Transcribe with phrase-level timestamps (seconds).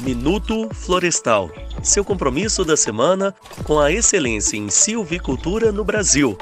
[0.00, 1.50] Minuto Florestal,
[1.82, 3.34] seu compromisso da semana
[3.66, 6.38] com a excelência em silvicultura no Brasil.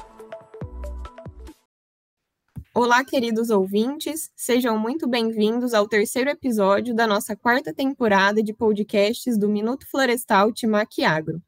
[2.75, 9.39] Olá, queridos ouvintes, sejam muito bem-vindos ao terceiro episódio da nossa quarta temporada de podcasts
[9.39, 11.41] do Minuto Florestal Timac Agro.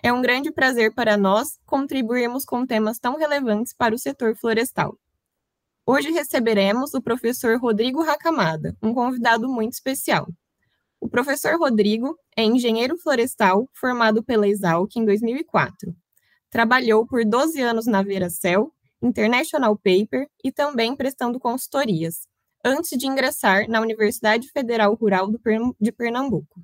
[0.00, 4.96] É um grande prazer para nós contribuirmos com temas tão relevantes para o setor florestal.
[5.84, 10.28] Hoje receberemos o professor Rodrigo Racamada, um convidado muito especial.
[11.00, 15.96] O professor Rodrigo é engenheiro florestal formado pela Exalc em 2004.
[16.50, 18.70] Trabalhou por 12 anos na Veracel,
[19.02, 22.28] International Paper e também prestando consultorias,
[22.62, 25.30] antes de ingressar na Universidade Federal Rural
[25.80, 26.62] de Pernambuco.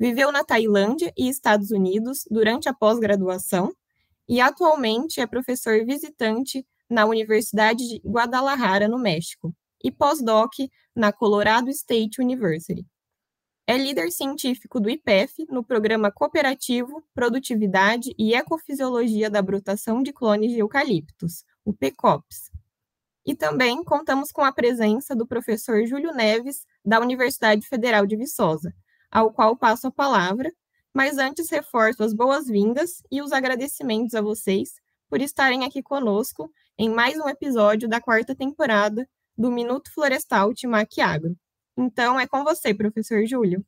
[0.00, 3.70] Viveu na Tailândia e Estados Unidos durante a pós-graduação
[4.26, 10.52] e atualmente é professor visitante na Universidade de Guadalajara, no México, e pós-doc
[10.96, 12.86] na Colorado State University.
[13.70, 20.52] É líder científico do IPEF no programa Cooperativo, Produtividade e Ecofisiologia da Brotação de Clones
[20.52, 22.50] de Eucaliptos, o PECOPS.
[23.26, 28.72] E também contamos com a presença do professor Júlio Neves, da Universidade Federal de Viçosa,
[29.10, 30.50] ao qual passo a palavra,
[30.94, 34.76] mas antes reforço as boas-vindas e os agradecimentos a vocês
[35.10, 40.98] por estarem aqui conosco em mais um episódio da quarta temporada do Minuto Florestal Timac
[41.02, 41.36] Agro.
[41.78, 43.64] Então, é com você, professor Júlio.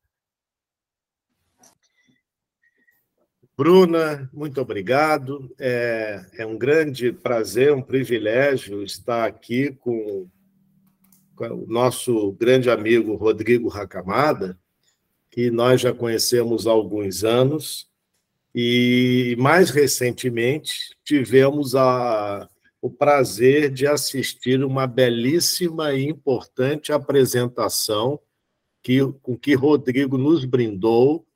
[3.57, 5.55] Bruna, muito obrigado.
[5.57, 10.29] É, é, um grande prazer, um privilégio estar aqui com,
[11.37, 14.59] com o nosso grande amigo Rodrigo Racamada,
[15.31, 17.89] que nós já conhecemos há alguns anos,
[18.53, 22.49] e mais recentemente tivemos a,
[22.81, 28.19] o prazer de assistir uma belíssima e importante apresentação
[28.83, 31.27] que, com que Rodrigo nos brindou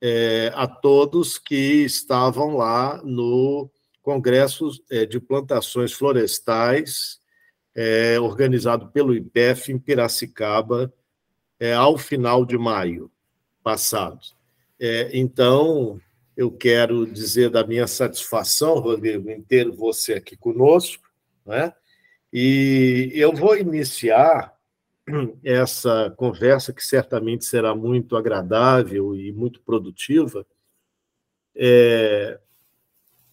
[0.00, 3.68] é, a todos que estavam lá no
[4.02, 7.18] Congresso é, de Plantações Florestais,
[7.74, 10.92] é, organizado pelo IPEF em Piracicaba,
[11.58, 13.10] é, ao final de maio
[13.62, 14.20] passado.
[14.80, 16.00] É, então,
[16.38, 21.02] eu quero dizer da minha satisfação, Rodrigo, em ter você aqui conosco,
[21.44, 21.74] né?
[22.32, 24.56] E eu vou iniciar
[25.42, 30.46] essa conversa, que certamente será muito agradável e muito produtiva,
[31.56, 32.38] é,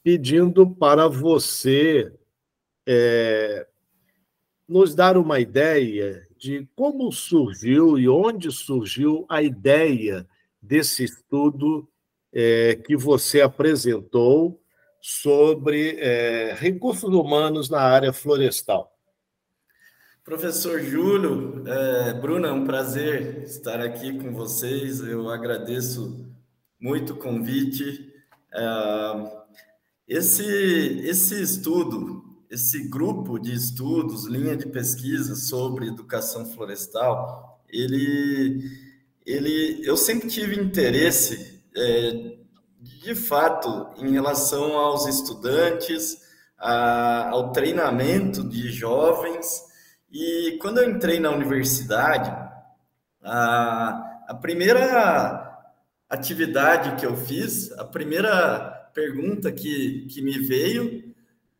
[0.01, 2.11] pedindo para você
[2.87, 3.67] é,
[4.67, 10.27] nos dar uma ideia de como surgiu e onde surgiu a ideia
[10.59, 11.87] desse estudo
[12.35, 14.61] é, que você apresentou
[14.99, 18.91] sobre é, recursos humanos na área florestal.
[20.21, 24.99] Professor Júlio, é, Bruna, é um prazer estar aqui com vocês.
[24.99, 26.25] Eu agradeço
[26.79, 28.11] muito o convite.
[28.53, 29.45] É,
[30.07, 30.43] esse,
[31.05, 38.61] esse estudo, esse grupo de estudos, linha de pesquisa sobre educação florestal, ele,
[39.25, 42.37] ele, eu sempre tive interesse é,
[42.79, 46.17] de fato, em relação aos estudantes,
[46.57, 49.63] a, ao treinamento de jovens.
[50.11, 52.29] E quando eu entrei na universidade,
[53.23, 55.43] a, a primeira
[56.09, 61.13] atividade que eu fiz, a primeira pergunta que, que me veio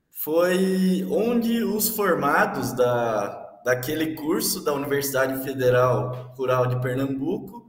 [0.09, 7.64] foi onde os formados da, daquele curso da Universidade Federal Rural de Pernambuco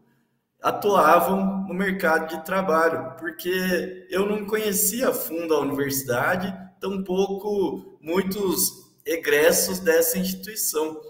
[0.66, 8.90] atuavam no mercado de trabalho, porque eu não conhecia a fundo a universidade, tampouco muitos
[9.04, 11.00] egressos dessa instituição.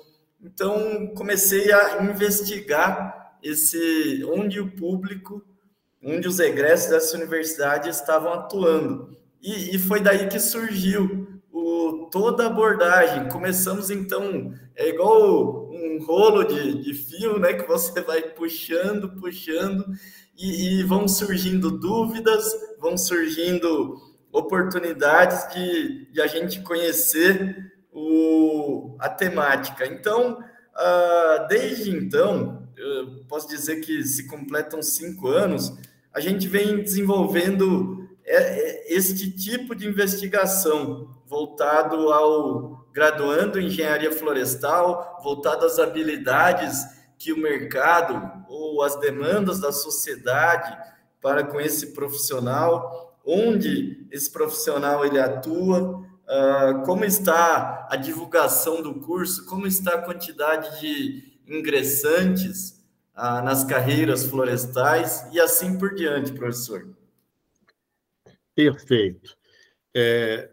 [0.42, 5.42] Então comecei a investigar esse onde o público,
[6.04, 9.16] onde os egressos dessa universidade estavam atuando.
[9.40, 13.30] E, e foi daí que surgiu o, toda a abordagem.
[13.30, 17.54] Começamos então, é igual um rolo de, de fio, né?
[17.54, 19.84] Que você vai puxando, puxando,
[20.36, 22.44] e, e vão surgindo dúvidas,
[22.78, 24.00] vão surgindo
[24.32, 29.86] oportunidades de, de a gente conhecer o, a temática.
[29.86, 35.72] Então, uh, desde então, eu posso dizer que se completam cinco anos,
[36.12, 44.10] a gente vem desenvolvendo é, é, este tipo de investigação voltado ao graduando em engenharia
[44.10, 46.82] florestal, voltado às habilidades
[47.18, 50.76] que o mercado ou as demandas da sociedade
[51.20, 58.94] para com esse profissional, onde esse profissional ele atua, uh, como está a divulgação do
[59.00, 62.76] curso, como está a quantidade de ingressantes,
[63.14, 66.86] ah, nas carreiras florestais e assim por diante, professor.
[68.54, 69.36] Perfeito.
[69.94, 70.50] É,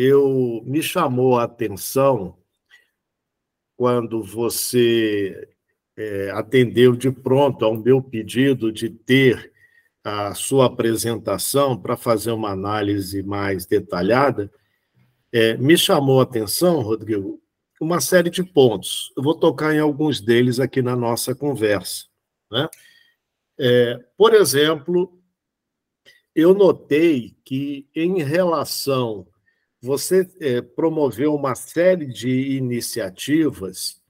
[0.00, 2.38] eu me chamou a atenção
[3.76, 5.48] quando você
[5.96, 9.52] é, atendeu de pronto ao meu pedido de ter
[10.04, 14.52] a sua apresentação para fazer uma análise mais detalhada,
[15.32, 17.42] é, me chamou a atenção, Rodrigo,
[17.80, 19.12] uma série de pontos.
[19.16, 22.06] Eu vou tocar em alguns deles aqui na nossa conversa.
[22.52, 22.68] Né?
[23.58, 25.20] É, por exemplo,
[26.36, 29.26] eu notei que, em relação.
[29.80, 34.00] Você é, promoveu uma série de iniciativas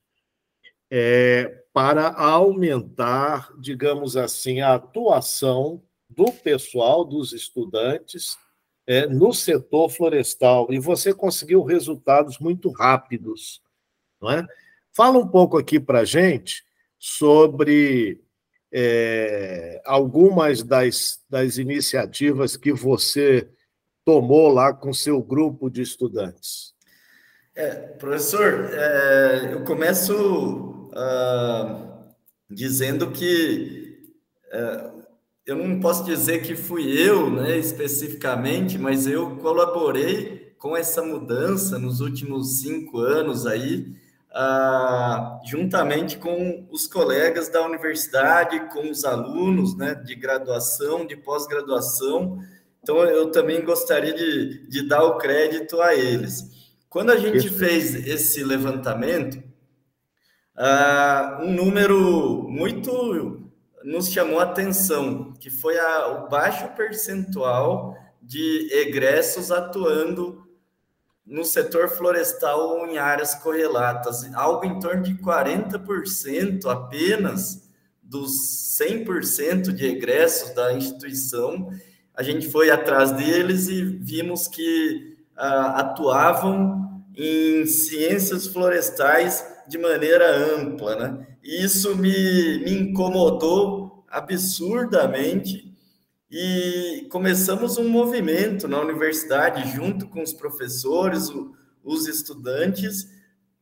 [0.90, 8.38] é, para aumentar, digamos assim, a atuação do pessoal, dos estudantes,
[8.86, 10.72] é, no setor florestal.
[10.72, 13.62] E você conseguiu resultados muito rápidos.
[14.20, 14.46] Não é?
[14.94, 16.64] Fala um pouco aqui para a gente
[16.98, 18.20] sobre
[18.72, 23.48] é, algumas das, das iniciativas que você
[24.08, 26.72] tomou lá com seu grupo de estudantes.
[27.54, 32.06] É, professor, é, eu começo uh,
[32.48, 33.98] dizendo que
[34.46, 35.04] uh,
[35.44, 41.78] eu não posso dizer que fui eu, né, especificamente, mas eu colaborei com essa mudança
[41.78, 43.94] nos últimos cinco anos aí,
[44.30, 52.38] uh, juntamente com os colegas da universidade, com os alunos, né, de graduação, de pós-graduação.
[52.88, 56.72] Então, eu também gostaria de, de dar o crédito a eles.
[56.88, 59.44] Quando a gente fez esse levantamento,
[60.56, 63.46] uh, um número muito
[63.84, 70.48] nos chamou a atenção, que foi a, o baixo percentual de egressos atuando
[71.26, 77.68] no setor florestal ou em áreas correlatas, algo em torno de 40% apenas
[78.02, 81.68] dos 100% de egressos da instituição.
[82.18, 90.28] A gente foi atrás deles e vimos que uh, atuavam em ciências florestais de maneira
[90.36, 91.26] ampla, né?
[91.44, 95.72] E isso me, me incomodou absurdamente
[96.28, 101.54] e começamos um movimento na universidade, junto com os professores, o,
[101.84, 103.08] os estudantes,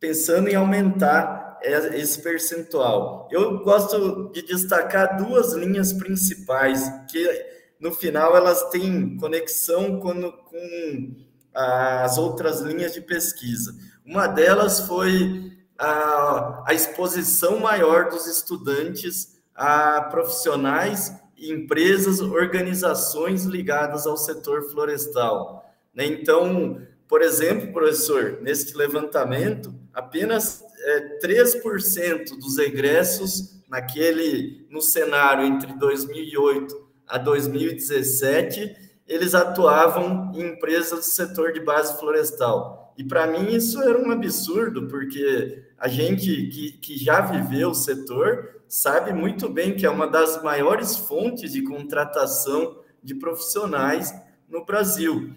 [0.00, 3.28] pensando em aumentar esse percentual.
[3.30, 11.16] Eu gosto de destacar duas linhas principais, que no final elas têm conexão com, com
[11.54, 13.74] as outras linhas de pesquisa.
[14.04, 24.16] Uma delas foi a, a exposição maior dos estudantes a profissionais, empresas, organizações ligadas ao
[24.16, 25.64] setor florestal.
[25.94, 26.06] Né?
[26.06, 35.72] Então, por exemplo, professor, neste levantamento, apenas é, 3% dos egressos naquele no cenário entre
[35.78, 38.76] 2008 a 2017,
[39.06, 42.94] eles atuavam em empresas do setor de base florestal.
[42.98, 47.74] E para mim isso era um absurdo, porque a gente que, que já viveu o
[47.74, 54.12] setor sabe muito bem que é uma das maiores fontes de contratação de profissionais
[54.48, 55.30] no Brasil.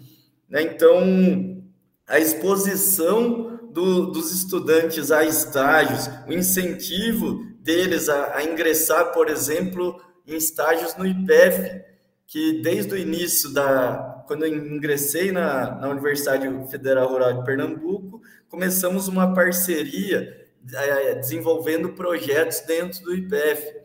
[0.48, 0.62] Né?
[0.62, 1.62] Então,
[2.08, 10.00] a exposição do, dos estudantes a estágios, o incentivo deles a, a ingressar, por exemplo,
[10.30, 11.82] em estágios no IPEF,
[12.26, 18.22] que desde o início da quando eu ingressei na, na Universidade Federal Rural de Pernambuco,
[18.48, 23.80] começamos uma parceria é, desenvolvendo projetos dentro do IPF.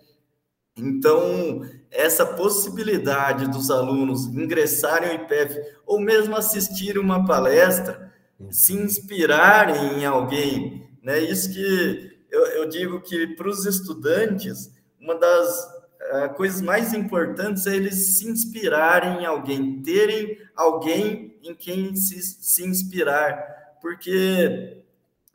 [0.77, 8.13] Então, essa possibilidade dos alunos ingressarem ao IPF ou mesmo assistirem uma palestra,
[8.51, 11.17] se inspirarem em alguém, né?
[11.21, 15.74] Isso que eu, eu digo que para os estudantes, uma das
[16.11, 22.21] uh, coisas mais importantes é eles se inspirarem em alguém, terem alguém em quem se,
[22.21, 24.83] se inspirar, porque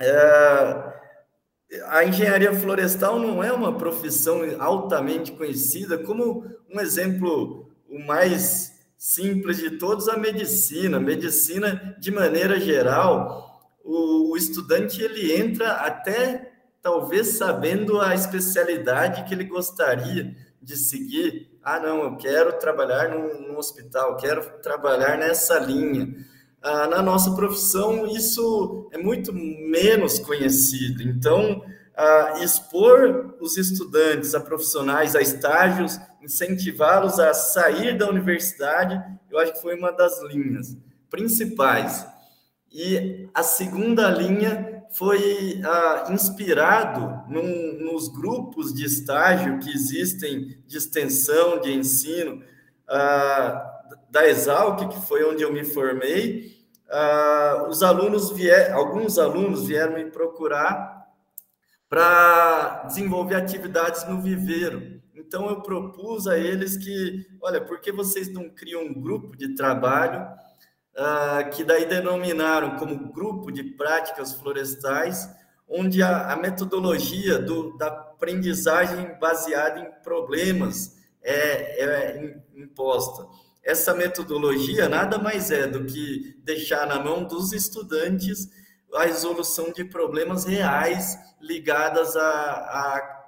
[0.02, 0.92] uh,
[1.86, 9.56] a engenharia florestal não é uma profissão altamente conhecida, como um exemplo o mais simples
[9.56, 11.00] de todos, a medicina.
[11.00, 19.34] medicina, de maneira geral, o, o estudante ele entra até talvez sabendo a especialidade que
[19.34, 21.50] ele gostaria de seguir.
[21.62, 26.14] Ah, não, eu quero trabalhar num, num hospital, quero trabalhar nessa linha.
[26.62, 31.02] Ah, na nossa profissão, isso é muito menos conhecido.
[31.02, 31.62] Então,
[31.96, 39.54] ah, expor os estudantes a profissionais, a estágios, incentivá-los a sair da universidade, eu acho
[39.54, 40.76] que foi uma das linhas
[41.08, 42.06] principais.
[42.72, 50.76] E a segunda linha foi ah, inspirado num, nos grupos de estágio que existem de
[50.76, 52.42] extensão, de ensino,
[52.88, 56.66] ah, da Exalc, que foi onde eu me formei.
[56.90, 61.00] Ah, os alunos vier, alguns alunos vieram me procurar
[61.88, 65.00] para desenvolver atividades no viveiro.
[65.14, 69.54] Então eu propus a eles que, olha, por que vocês não criam um grupo de
[69.54, 70.26] trabalho
[71.00, 75.28] uh, que daí denominaram como grupo de práticas florestais,
[75.66, 83.26] onde a, a metodologia do, da aprendizagem baseada em problemas é, é imposta.
[83.62, 88.48] Essa metodologia nada mais é do que deixar na mão dos estudantes
[88.92, 92.22] a resolução de problemas reais ligadas à,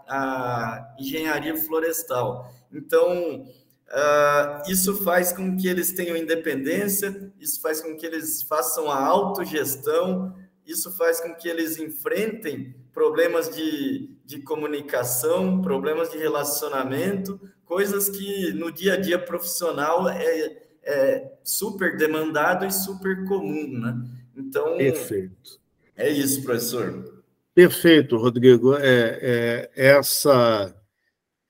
[0.08, 2.50] à engenharia florestal.
[2.72, 3.46] Então,
[3.92, 8.98] Uh, isso faz com que eles tenham independência, isso faz com que eles façam a
[8.98, 10.34] autogestão,
[10.66, 18.54] isso faz com que eles enfrentem problemas de, de comunicação, problemas de relacionamento, coisas que
[18.54, 23.94] no dia a dia profissional é, é super demandado e super comum, né?
[24.34, 25.60] Então, Perfeito.
[25.94, 27.22] é isso, professor.
[27.54, 28.74] Perfeito, Rodrigo.
[28.74, 30.74] É, é, essa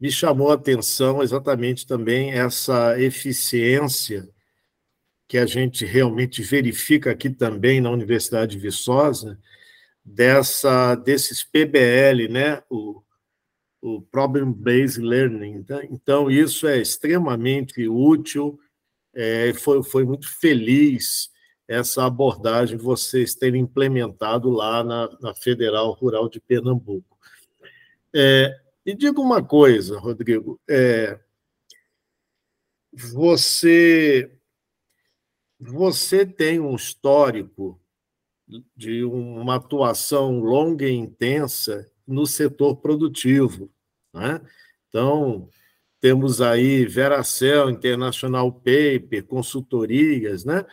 [0.03, 4.29] me chamou a atenção exatamente também essa eficiência
[5.29, 9.39] que a gente realmente verifica aqui também na Universidade de Viçosa,
[10.05, 12.61] dessa, desses PBL, né?
[12.69, 13.01] o,
[13.81, 15.63] o Problem Based Learning.
[15.63, 15.85] Tá?
[15.85, 18.59] Então, isso é extremamente útil,
[19.15, 21.31] é, foi, foi muito feliz
[21.69, 27.17] essa abordagem vocês terem implementado lá na, na Federal Rural de Pernambuco.
[28.13, 31.19] É, e diga uma coisa, Rodrigo, é,
[32.93, 34.31] você
[35.59, 37.81] você tem um histórico
[38.77, 43.71] de uma atuação longa e intensa no setor produtivo,
[44.13, 44.41] né?
[44.89, 45.49] Então
[46.01, 50.67] temos aí Veracel, International Paper, consultorias, né?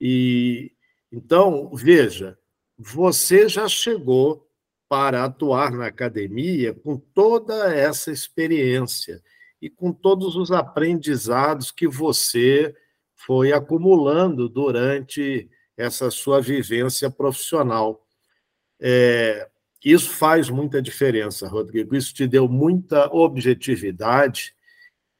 [0.00, 0.72] E
[1.10, 2.38] então veja,
[2.78, 4.48] você já chegou
[4.92, 9.22] para atuar na academia com toda essa experiência
[9.58, 12.76] e com todos os aprendizados que você
[13.14, 18.06] foi acumulando durante essa sua vivência profissional.
[18.78, 19.48] É,
[19.82, 21.96] isso faz muita diferença, Rodrigo.
[21.96, 24.54] Isso te deu muita objetividade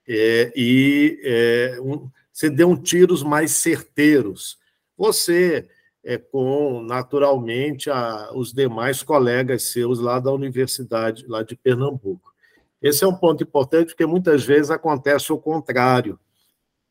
[0.06, 4.58] é, e é, um, você deu um tiros mais certeiros.
[4.98, 5.66] Você
[6.04, 12.32] é, com, naturalmente, a, os demais colegas seus lá da Universidade, lá de Pernambuco.
[12.80, 16.18] Esse é um ponto importante, porque muitas vezes acontece o contrário.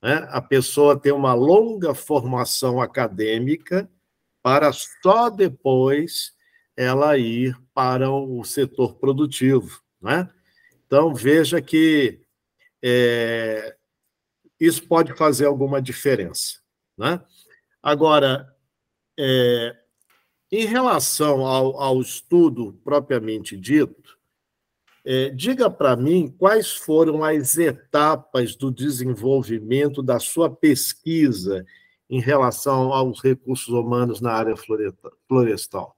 [0.01, 0.25] Né?
[0.29, 3.89] A pessoa tem uma longa formação acadêmica
[4.41, 6.33] para só depois
[6.75, 9.81] ela ir para o setor produtivo.
[10.01, 10.29] Né?
[10.87, 12.21] Então, veja que
[12.81, 13.75] é,
[14.59, 16.59] isso pode fazer alguma diferença.
[16.97, 17.21] Né?
[17.83, 18.50] Agora,
[19.23, 19.75] é,
[20.51, 24.17] em relação ao, ao, estudo propriamente dito,
[25.05, 31.63] é, diga para mim quais foram as etapas do desenvolvimento da sua pesquisa
[32.09, 34.55] em relação aos recursos humanos na área
[35.27, 35.95] florestal.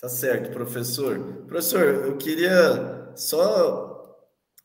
[0.00, 1.18] Tá certo, professor.
[1.46, 4.16] Professor, eu queria só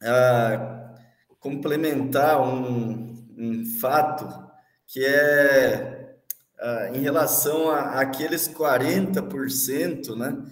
[0.02, 0.96] ah,
[1.40, 4.26] complementar um, um fato
[4.88, 5.95] que é
[6.94, 10.44] em relação a, aqueles 40%, né,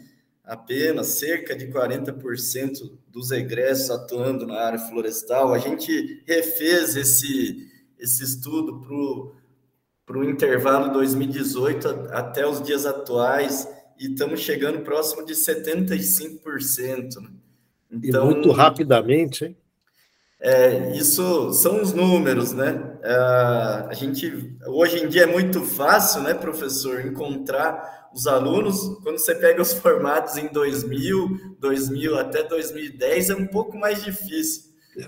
[0.43, 7.67] apenas cerca de 40% dos egressos atuando na área florestal, a gente refez esse,
[7.97, 8.81] esse estudo
[10.05, 13.67] para o intervalo 2018 até os dias atuais
[13.97, 17.21] e estamos chegando próximo de 75%.
[17.21, 17.29] Né?
[17.91, 19.57] Então, e muito rapidamente, hein?
[20.45, 22.97] É, isso são os números, né?
[23.01, 23.15] É,
[23.87, 28.99] a gente hoje em dia é muito fácil, né, professor, encontrar os alunos.
[29.03, 34.63] Quando você pega os formatos em 2000, 2000 até 2010, é um pouco mais difícil.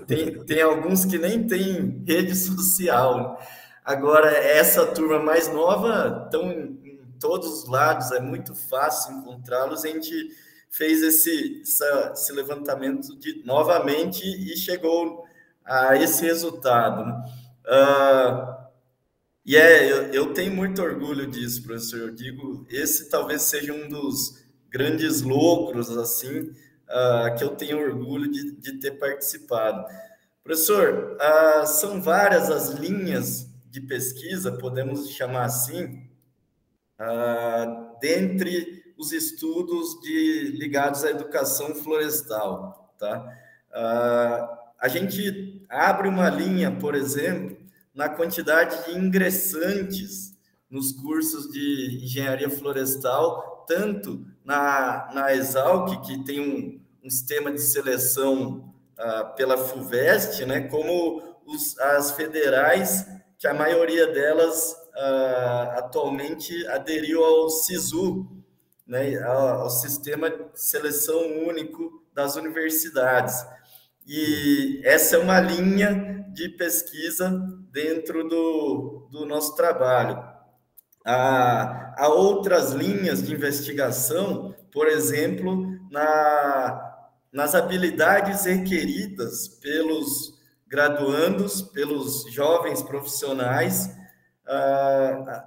[0.06, 3.38] Tem, tem alguns que nem tem rede social.
[3.84, 9.84] Agora, essa turma mais nova estão em, em todos os lados, é muito fácil encontrá-los.
[9.84, 10.30] A gente
[10.70, 15.25] fez esse, essa, esse levantamento de, novamente e chegou
[15.66, 17.02] a esse resultado.
[17.66, 18.56] Uh,
[19.44, 22.00] e é, eu, eu, tenho muito orgulho disso, professor.
[22.00, 28.30] Eu digo, esse talvez seja um dos grandes lucros, assim, uh, que eu tenho orgulho
[28.30, 29.84] de, de ter participado.
[30.42, 36.08] Professor, uh, são várias as linhas de pesquisa, podemos chamar assim,
[38.00, 42.94] dentre os estudos de, ligados à educação florestal.
[42.98, 43.22] Tá?
[43.70, 47.56] Uh, a gente abre uma linha, por exemplo,
[47.94, 50.36] na quantidade de ingressantes
[50.70, 57.60] nos cursos de engenharia florestal, tanto na, na Exalc, que tem um, um sistema de
[57.60, 63.06] seleção uh, pela FUVEST, né, como os, as federais,
[63.38, 68.26] que a maioria delas uh, atualmente aderiu ao SISU,
[68.86, 73.34] né, ao Sistema de Seleção Único das Universidades.
[74.06, 77.30] E essa é uma linha de pesquisa
[77.72, 80.22] dentro do, do nosso trabalho.
[81.04, 86.94] Há, há outras linhas de investigação, por exemplo, na,
[87.32, 90.34] nas habilidades requeridas pelos
[90.68, 93.90] graduandos, pelos jovens profissionais,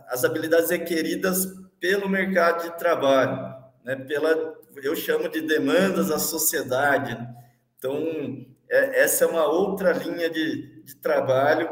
[0.07, 1.47] as habilidades requeridas
[1.79, 7.17] pelo mercado de trabalho, né, pela, eu chamo de demandas da sociedade.
[7.79, 11.69] Então, é, essa é uma outra linha de, de trabalho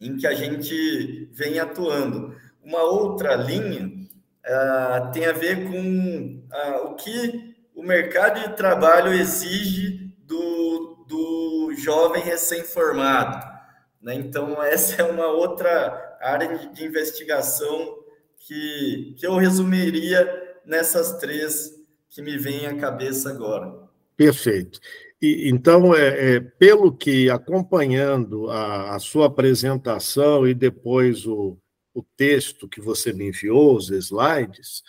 [0.00, 2.34] em que a gente vem atuando.
[2.62, 9.12] Uma outra linha uh, tem a ver com uh, o que o mercado de trabalho
[9.12, 13.44] exige do, do jovem recém-formado.
[14.00, 14.14] Né?
[14.14, 17.98] Então, essa é uma outra área de, de investigação
[18.38, 20.24] que, que eu resumiria
[20.64, 21.72] nessas três
[22.08, 23.86] que me vêm à cabeça agora.
[24.16, 24.80] Perfeito.
[25.48, 31.58] Então, é, é, pelo que acompanhando a, a, sua apresentação e depois o,
[31.94, 34.82] o texto que você me enviou, os slides,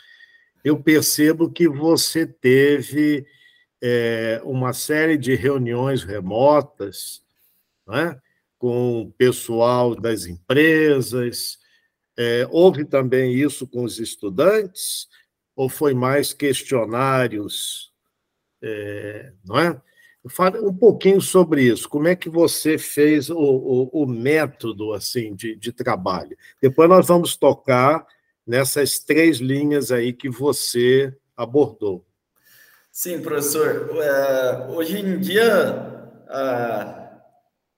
[0.63, 3.25] eu percebo que você teve
[3.81, 7.21] é, uma série de reuniões remotas
[7.87, 8.19] né,
[8.57, 11.57] com o pessoal das empresas,
[12.17, 15.07] é, houve também isso com os estudantes?
[15.55, 17.91] Ou foi mais questionários?
[18.61, 19.81] É, não é?
[20.29, 21.87] Fale um pouquinho sobre isso.
[21.87, 26.37] Como é que você fez o, o, o método assim de, de trabalho?
[26.61, 28.05] Depois nós vamos tocar
[28.45, 32.05] nessas três linhas aí que você abordou.
[32.91, 33.91] Sim, professor.
[34.01, 36.09] É, hoje em dia,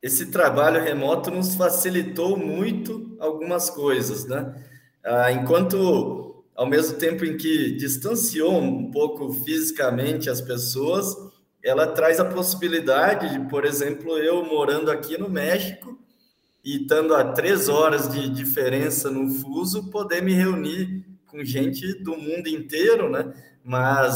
[0.02, 4.56] esse trabalho remoto nos facilitou muito algumas coisas, né?
[5.04, 11.16] Ah, enquanto, ao mesmo tempo em que distanciou um pouco fisicamente as pessoas,
[11.64, 15.98] ela traz a possibilidade de, por exemplo, eu morando aqui no México
[16.64, 22.18] e estando a três horas de diferença no fuso, poder me reunir com gente do
[22.18, 23.34] mundo inteiro, né?
[23.64, 24.16] Mas,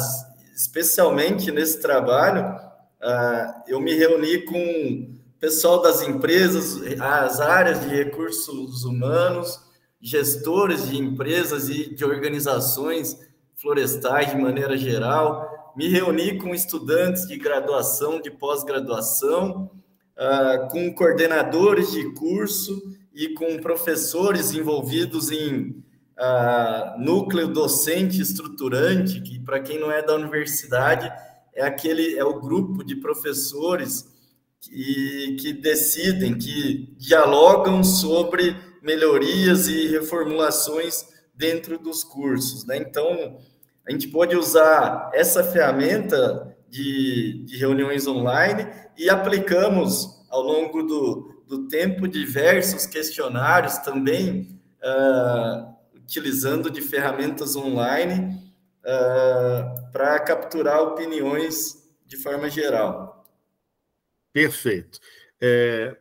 [0.55, 8.85] especialmente nesse trabalho, uh, eu me reuni com pessoal das empresas, as áreas de recursos
[8.85, 9.59] humanos,
[10.01, 13.19] gestores de empresas e de organizações
[13.55, 15.52] florestais de maneira geral.
[15.75, 19.71] Me reuni com estudantes de graduação, de pós-graduação,
[20.17, 22.81] uh, com coordenadores de curso
[23.13, 25.83] e com professores envolvidos em
[26.19, 31.11] uh, núcleo docente estruturante, que para quem não é da universidade
[31.55, 34.11] é aquele é o grupo de professores
[34.59, 42.65] que, que decidem, que dialogam sobre melhorias e reformulações dentro dos cursos.
[42.65, 42.77] Né?
[42.77, 43.37] Então,
[43.87, 48.67] a gente pode usar essa ferramenta de, de reuniões online
[48.97, 58.41] e aplicamos ao longo do, do tempo diversos questionários também, uh, utilizando de ferramentas online
[58.79, 63.25] uh, para capturar opiniões de forma geral.
[64.31, 64.99] Perfeito.
[65.39, 65.95] É,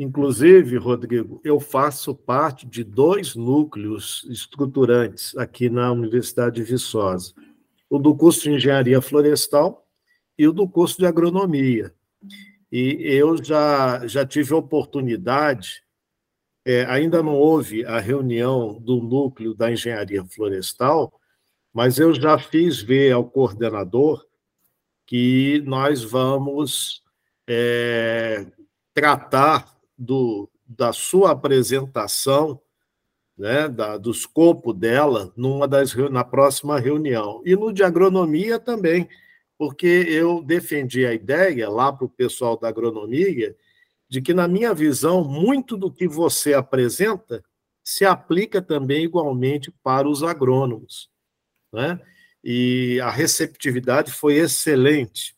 [0.00, 7.34] inclusive, Rodrigo, eu faço parte de dois núcleos estruturantes aqui na Universidade de Viçosa:
[7.88, 9.86] o do curso de Engenharia Florestal
[10.38, 11.94] e o do curso de Agronomia.
[12.72, 15.82] E eu já, já tive oportunidade,
[16.64, 21.12] é, ainda não houve a reunião do núcleo da Engenharia Florestal,
[21.74, 24.24] mas eu já fiz ver ao coordenador
[25.04, 27.02] que nós vamos
[27.46, 28.46] é,
[28.94, 32.58] tratar do, da sua apresentação,
[33.36, 37.42] né, da, do escopo dela, numa das, na próxima reunião.
[37.44, 39.06] E no de agronomia também,
[39.58, 43.54] porque eu defendi a ideia lá para o pessoal da agronomia
[44.08, 47.44] de que, na minha visão, muito do que você apresenta
[47.84, 51.10] se aplica também igualmente para os agrônomos.
[51.72, 52.00] Né?
[52.42, 55.36] E a receptividade foi excelente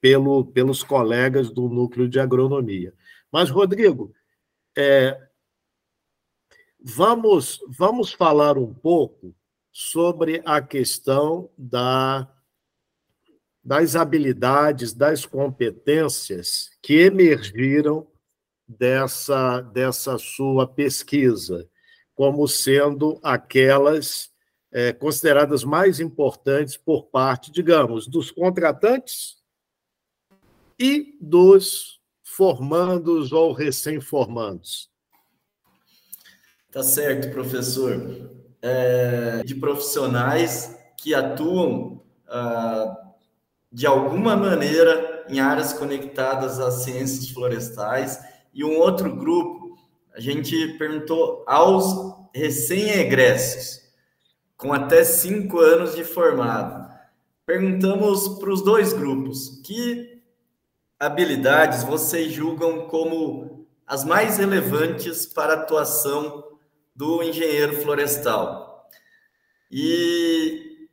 [0.00, 2.92] pelo, pelos colegas do núcleo de agronomia.
[3.36, 4.14] Mas, Rodrigo,
[4.74, 5.28] é,
[6.80, 9.36] vamos, vamos falar um pouco
[9.70, 12.34] sobre a questão da,
[13.62, 18.10] das habilidades, das competências que emergiram
[18.66, 21.68] dessa, dessa sua pesquisa,
[22.14, 24.32] como sendo aquelas
[24.72, 29.36] é, consideradas mais importantes por parte, digamos, dos contratantes
[30.78, 31.95] e dos
[32.36, 34.90] formandos ou recém-formandos.
[36.70, 38.30] Tá certo, professor.
[38.60, 42.94] É, de profissionais que atuam ah,
[43.72, 48.20] de alguma maneira em áreas conectadas às ciências florestais
[48.52, 49.76] e um outro grupo,
[50.12, 53.80] a gente perguntou aos recém-egressos,
[54.56, 56.86] com até cinco anos de formado.
[57.46, 60.15] Perguntamos para os dois grupos que
[60.98, 66.44] habilidades vocês julgam como as mais relevantes para a atuação
[66.94, 68.88] do engenheiro florestal.
[69.70, 70.88] E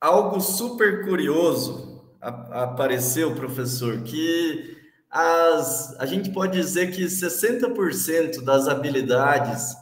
[0.00, 4.76] algo super curioso apareceu, professor, que
[5.10, 9.74] as, a gente pode dizer que 60% das habilidades,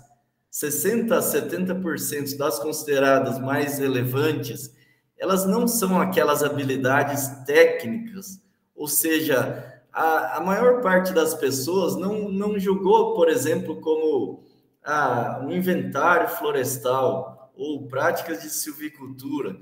[0.53, 4.71] 60% a 70% das consideradas mais relevantes,
[5.19, 8.42] elas não são aquelas habilidades técnicas,
[8.75, 14.45] ou seja, a, a maior parte das pessoas não, não julgou, por exemplo, como
[14.85, 19.57] ah, um inventário florestal ou práticas de silvicultura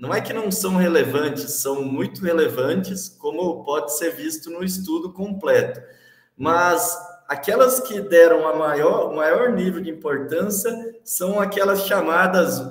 [0.00, 5.12] não é que não são relevantes, são muito relevantes, como pode ser visto no estudo
[5.12, 5.78] completo.
[6.34, 6.96] Mas
[7.28, 10.72] aquelas que deram a maior, maior nível de importância
[11.04, 12.62] são aquelas chamadas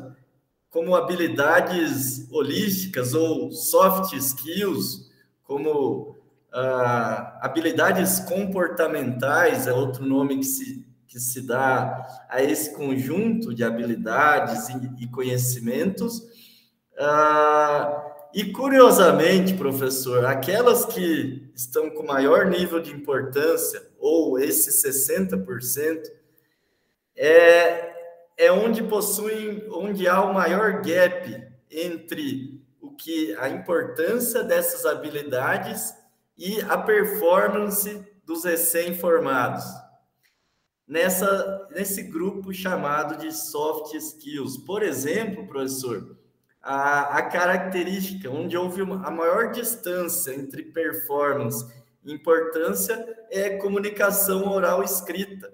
[0.72, 5.09] como habilidades holísticas ou soft skills,
[5.50, 6.16] como
[6.54, 13.64] ah, habilidades comportamentais, é outro nome que se, que se dá a esse conjunto de
[13.64, 16.22] habilidades e, e conhecimentos.
[17.00, 26.04] Ah, e curiosamente, professor, aquelas que estão com maior nível de importância, ou esse 60%,
[27.18, 27.92] é,
[28.38, 32.59] é onde possuem, onde há o maior gap entre
[33.00, 35.96] que a importância dessas habilidades
[36.38, 39.64] e a performance dos recém-formados.
[40.88, 44.58] Nessa, nesse grupo chamado de soft skills.
[44.58, 46.18] Por exemplo, professor,
[46.62, 51.66] a, a característica onde houve a maior distância entre performance
[52.04, 52.98] e importância
[53.30, 55.54] é comunicação oral escrita.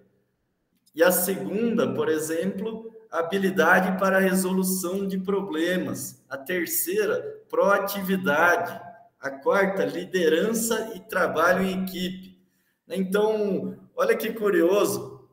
[0.94, 6.24] E a segunda, por exemplo, habilidade para a resolução de problemas.
[6.30, 8.84] A terceira, proatividade.
[9.20, 12.40] A quarta, liderança e trabalho em equipe.
[12.88, 15.28] Então, olha que curioso.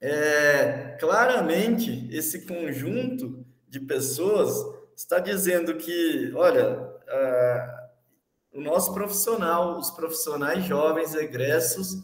[0.00, 4.52] É, claramente, esse conjunto de pessoas
[4.96, 12.02] está dizendo que, olha, uh, o nosso profissional, os profissionais jovens, egressos,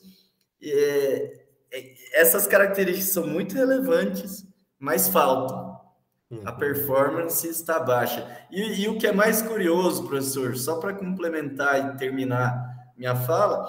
[0.62, 4.46] é, é, essas características são muito relevantes,
[4.84, 5.80] mas faltam.
[6.44, 6.58] A uhum.
[6.58, 8.26] performance está baixa.
[8.50, 13.66] E, e o que é mais curioso, professor, só para complementar e terminar minha fala,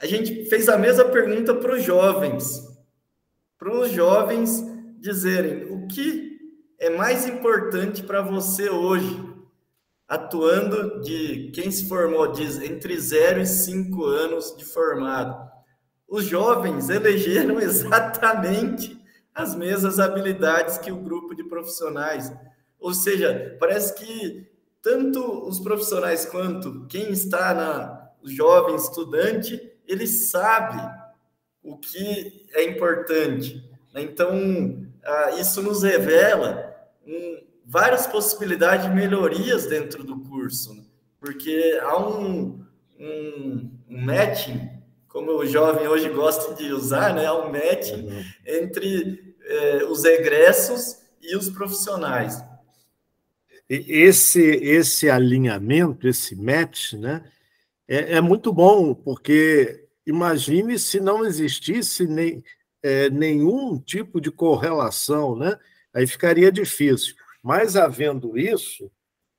[0.00, 2.66] a gente fez a mesma pergunta para os jovens,
[3.58, 4.64] para os jovens
[4.98, 6.38] dizerem o que
[6.78, 9.22] é mais importante para você hoje,
[10.08, 15.50] atuando de quem se formou diz, entre 0 e 5 anos de formado?
[16.08, 19.03] Os jovens elegeram exatamente
[19.34, 22.32] as mesmas habilidades que o grupo de profissionais.
[22.78, 24.46] Ou seja, parece que
[24.80, 30.80] tanto os profissionais quanto quem está na jovem estudante, ele sabe
[31.62, 33.68] o que é importante.
[33.94, 36.74] Então, ah, isso nos revela
[37.64, 40.84] várias possibilidades de melhorias dentro do curso, né?
[41.18, 42.64] porque há um,
[42.98, 44.68] um, um, matching,
[45.44, 47.26] o jovem hoje gosta de usar, né?
[47.26, 48.24] há um matching uhum.
[48.46, 52.42] entre eh, os egressos e os profissionais.
[53.68, 57.24] Esse, esse alinhamento, esse match, né,
[57.88, 62.42] é, é muito bom, porque imagine se não existisse nem,
[62.82, 65.58] é, nenhum tipo de correlação, né?
[65.92, 67.14] aí ficaria difícil.
[67.42, 68.90] Mas, havendo isso,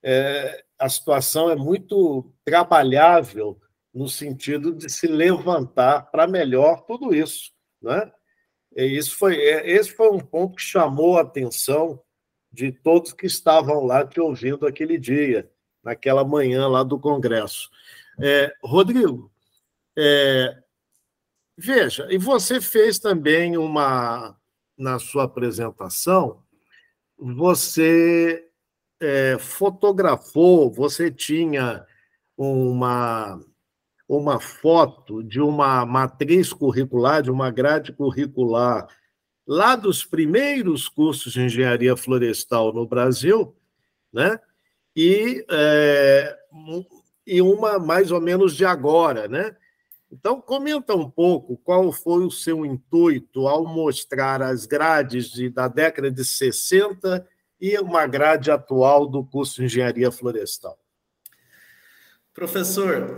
[0.04, 3.60] é, a situação é muito trabalhável
[3.96, 7.54] no sentido de se levantar para melhor tudo isso.
[7.82, 8.12] Né?
[8.76, 12.02] E isso foi, é, esse foi um ponto que chamou a atenção
[12.52, 15.50] de todos que estavam lá te ouvindo aquele dia,
[15.82, 17.70] naquela manhã lá do Congresso.
[18.22, 19.32] É, Rodrigo,
[19.98, 20.58] é,
[21.58, 24.38] veja, e você fez também uma,
[24.78, 26.44] na sua apresentação,
[27.18, 28.46] você
[29.00, 31.86] é, fotografou, você tinha
[32.38, 33.42] uma,
[34.08, 38.88] uma foto de uma matriz curricular, de uma grade curricular,
[39.48, 43.56] lá dos primeiros cursos de engenharia florestal no Brasil,
[44.12, 44.40] né?
[44.96, 46.38] e, é,
[47.26, 49.28] e uma mais ou menos de agora.
[49.28, 49.56] Né?
[50.12, 55.68] Então, comenta um pouco qual foi o seu intuito ao mostrar as grades de, da
[55.68, 57.28] década de 60
[57.60, 60.78] e uma grade atual do curso de Engenharia Florestal.
[62.36, 63.16] Professor,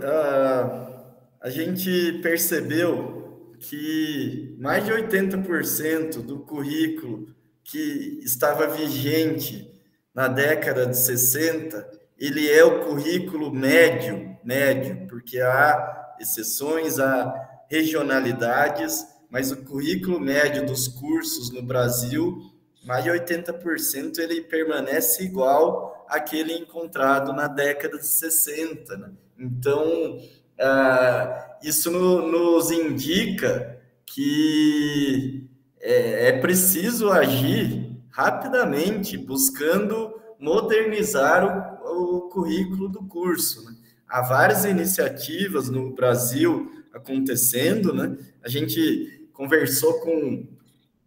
[1.40, 7.26] a gente percebeu que mais de 80% do currículo
[7.64, 9.68] que estava vigente
[10.14, 11.84] na década de 60,
[12.16, 17.34] ele é o currículo médio, médio, porque há exceções a
[17.68, 22.38] regionalidades, mas o currículo médio dos cursos no Brasil,
[22.84, 28.96] mais de 80% ele permanece igual àquele encontrado na década de 60.
[28.96, 29.10] Né?
[29.38, 30.18] Então,
[30.60, 35.48] ah, isso no, nos indica que
[35.80, 43.64] é, é preciso agir rapidamente, buscando modernizar o, o currículo do curso.
[43.64, 43.76] Né?
[44.08, 48.16] há várias iniciativas no Brasil acontecendo, né?
[48.42, 50.46] A gente conversou com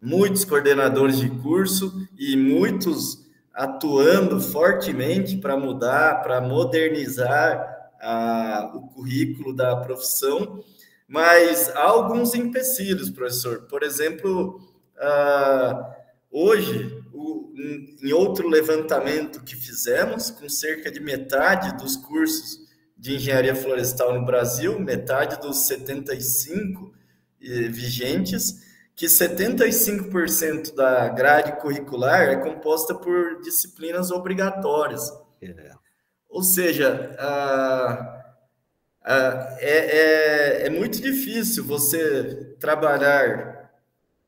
[0.02, 9.54] muitos coordenadores de curso e muitos atuando fortemente para mudar, para modernizar a, o currículo
[9.54, 10.64] da profissão,
[11.08, 13.64] mas há alguns empecilhos, professor.
[13.64, 14.62] Por exemplo,
[14.98, 15.86] uh,
[16.32, 17.54] hoje, o,
[18.02, 22.62] em outro levantamento que fizemos, com cerca de metade dos cursos
[22.98, 26.94] de engenharia florestal no Brasil, metade dos 75
[27.42, 28.71] eh, vigentes,
[29.02, 35.12] que 75% da grade curricular é composta por disciplinas obrigatórias.
[35.42, 35.72] É.
[36.30, 37.18] Ou seja,
[39.04, 43.72] é, é, é muito difícil você trabalhar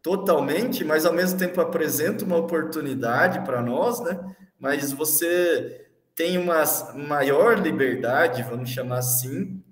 [0.02, 4.20] totalmente, mas ao mesmo tempo apresenta uma oportunidade para nós, né?
[4.60, 6.64] Mas você tem uma
[6.96, 9.64] maior liberdade, vamos chamar assim,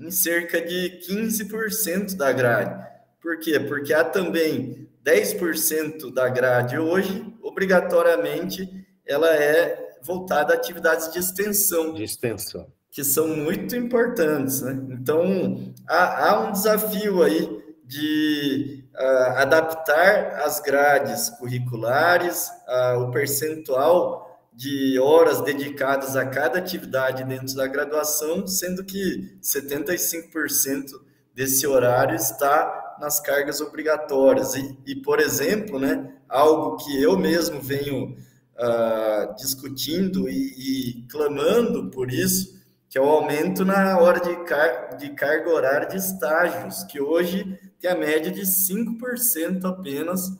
[0.00, 2.91] em cerca de 15% da grade.
[3.22, 3.60] Por quê?
[3.60, 8.68] Porque há também 10% da grade hoje, obrigatoriamente,
[9.06, 11.94] ela é voltada a atividades de extensão.
[11.94, 12.66] De extensão.
[12.90, 14.78] Que são muito importantes, né?
[14.90, 24.22] Então, há, há um desafio aí de uh, adaptar as grades curriculares, uh, o percentual
[24.52, 30.90] de horas dedicadas a cada atividade dentro da graduação, sendo que 75%
[31.34, 34.54] desse horário está nas cargas obrigatórias.
[34.54, 38.16] E, e, por exemplo, né, algo que eu mesmo venho
[38.56, 44.96] uh, discutindo e, e, clamando por isso, que é o aumento na hora de, car
[44.96, 50.30] de carga horária de estágios, que hoje tem a média de 5% apenas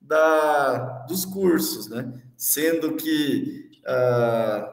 [0.00, 2.12] da, dos cursos, né?
[2.36, 4.70] sendo que uh, ah,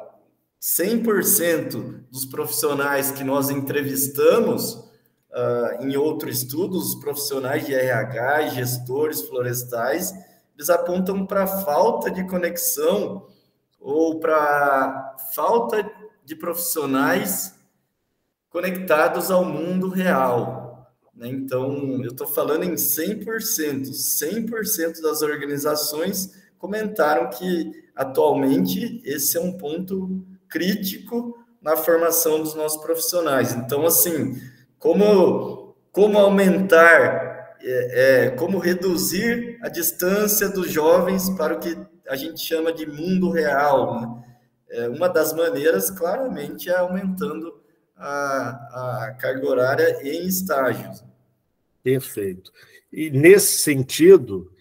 [0.62, 4.91] 100% dos profissionais que nós entrevistamos
[5.32, 10.14] uh, em outro estudo, os profissionais de RH gestores florestais,
[10.56, 13.28] eles apontam para falta de conexão
[13.80, 15.90] ou para falta
[16.24, 17.56] de profissionais
[18.50, 20.92] conectados ao mundo real.
[21.16, 21.30] Né?
[21.30, 29.58] Então, eu estou falando em 100%, 100% das organizações comentaram que atualmente esse é um
[29.58, 33.54] ponto crítico na formação dos nossos profissionais.
[33.54, 34.40] Então, assim,
[34.82, 41.78] como, como aumentar, é, é, como reduzir a distância dos jovens para o que
[42.10, 44.02] a gente chama de mundo real.
[44.02, 44.24] Né?
[44.72, 47.62] É, uma das maneiras, claramente, é aumentando
[47.96, 51.04] a, a carga horária em estágios.
[51.84, 52.52] Perfeito.
[52.92, 54.52] E nesse sentido,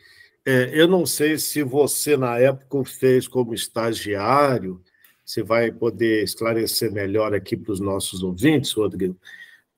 [0.44, 4.82] é, eu não sei se você, na época, fez como estagiário,
[5.24, 9.16] você vai poder esclarecer melhor aqui para os nossos ouvintes, Rodrigo,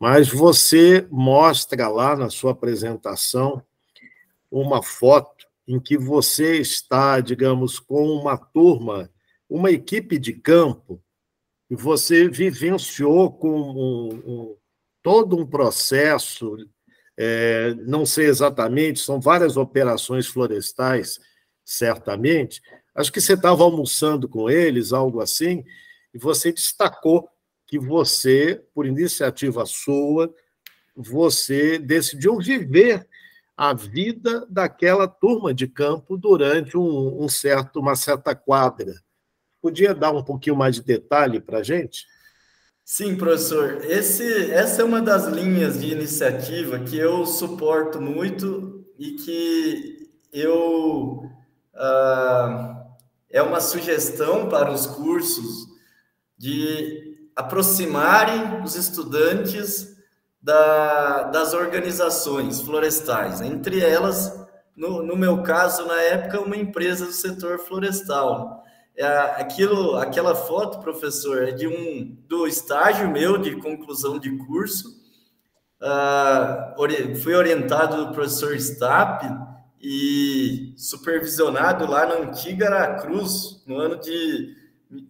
[0.02, 3.62] mas você mostra lá na sua apresentação
[4.50, 9.08] uma foto em que você está, digamos, com uma turma,
[9.48, 11.00] uma equipe de campo,
[11.70, 14.56] e você vivenciou com um, um,
[15.04, 16.56] todo um processo
[17.16, 21.20] é, não sei exatamente, são várias operações florestais,
[21.64, 22.60] certamente.
[22.92, 25.62] Acho que você estava almoçando com eles, algo assim,
[26.12, 27.28] e você destacou
[27.72, 30.30] que você, por iniciativa sua,
[30.94, 33.08] você decidiu viver
[33.56, 38.92] a vida daquela turma de campo durante um, um certo, uma certa quadra.
[39.62, 42.06] Podia dar um pouquinho mais de detalhe para a gente?
[42.84, 43.82] Sim, professor.
[43.86, 51.26] Esse, essa é uma das linhas de iniciativa que eu suporto muito e que eu
[51.74, 52.84] ah,
[53.30, 55.72] é uma sugestão para os cursos
[56.36, 57.01] de
[57.36, 59.96] aproximarem os estudantes
[60.42, 64.40] da, das organizações florestais, entre elas,
[64.76, 68.62] no, no meu caso, na época, uma empresa do setor florestal.
[68.96, 69.06] É,
[69.40, 75.00] aquilo, aquela foto, professor, é de um do estágio meu de conclusão de curso.
[75.80, 79.26] Uh, ori, fui orientado do professor Stapp
[79.80, 84.61] e supervisionado lá na antiga Aracruz, no ano de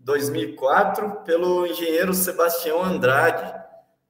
[0.04, 3.60] 2004, pelo engenheiro Sebastião Andrade.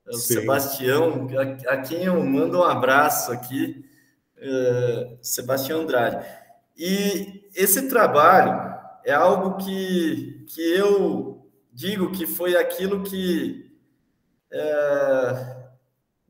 [0.06, 3.85] O Sebastião, a, a, quem eu mando um abraço aqui,
[4.38, 6.24] uh, Sebastião Andrade.
[6.76, 8.72] E esse trabalho
[9.04, 13.72] é algo que, que eu digo que foi aquilo que
[14.50, 15.56] é,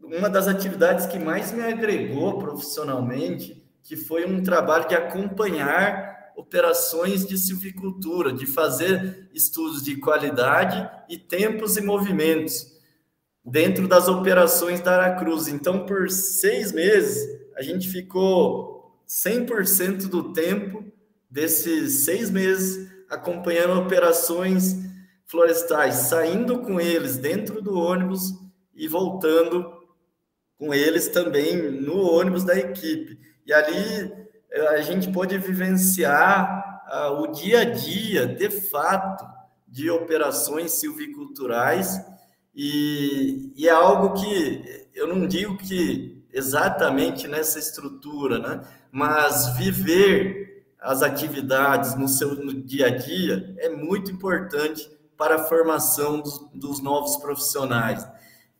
[0.00, 7.27] uma das atividades que mais me agregou profissionalmente, que foi um trabalho de acompanhar operações
[7.27, 12.73] de silvicultura, de fazer estudos de qualidade e tempos e movimentos
[13.45, 15.49] dentro das operações da Aracruz.
[15.49, 20.85] Então, por seis meses, a gente ficou 100% do tempo
[21.31, 24.77] desses seis meses acompanhando operações
[25.27, 28.35] florestais, saindo com eles dentro do ônibus
[28.75, 29.83] e voltando
[30.59, 33.18] com eles também no ônibus da equipe.
[33.47, 34.12] E ali
[34.53, 39.25] a gente pôde vivenciar uh, o dia a dia, de fato,
[39.67, 42.01] de operações silviculturais,
[42.55, 48.61] e, e é algo que eu não digo que exatamente nessa estrutura, né?
[48.91, 55.45] mas viver as atividades no seu no dia a dia é muito importante para a
[55.45, 58.07] formação dos, dos novos profissionais.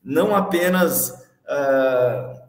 [0.03, 1.13] Não apenas,
[1.47, 2.43] ah,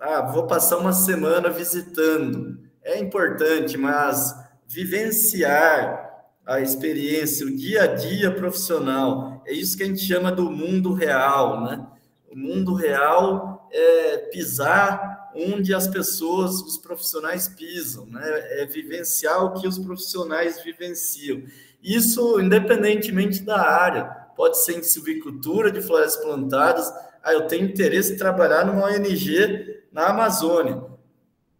[0.00, 4.34] ah, vou passar uma semana visitando, é importante, mas
[4.66, 6.10] vivenciar
[6.44, 10.92] a experiência, o dia a dia profissional, é isso que a gente chama do mundo
[10.92, 11.86] real, né?
[12.30, 18.22] O mundo real é pisar onde as pessoas, os profissionais pisam, né?
[18.60, 21.42] É vivenciar o que os profissionais vivenciam.
[21.82, 24.04] Isso independentemente da área,
[24.36, 26.92] pode ser em silvicultura de florestas plantadas.
[27.22, 30.91] Ah, eu tenho interesse em trabalhar numa ONG na Amazônia.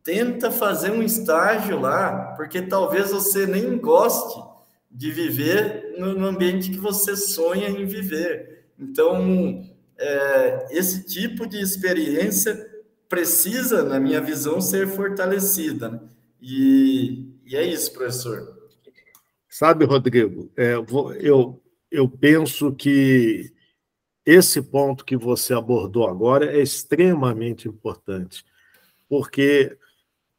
[0.04, 4.42] Tenta fazer um estágio lá, porque talvez você nem goste
[4.90, 8.66] de viver no ambiente que você sonha em viver.
[8.78, 9.64] Então,
[9.96, 12.68] é, esse tipo de experiência
[13.08, 15.88] precisa, na minha visão, ser fortalecida.
[15.90, 16.00] Né?
[16.40, 18.62] E, e é isso, professor.
[19.48, 20.74] Sabe, Rodrigo, é,
[21.20, 23.52] eu, eu penso que
[24.24, 28.44] esse ponto que você abordou agora é extremamente importante,
[29.08, 29.76] porque,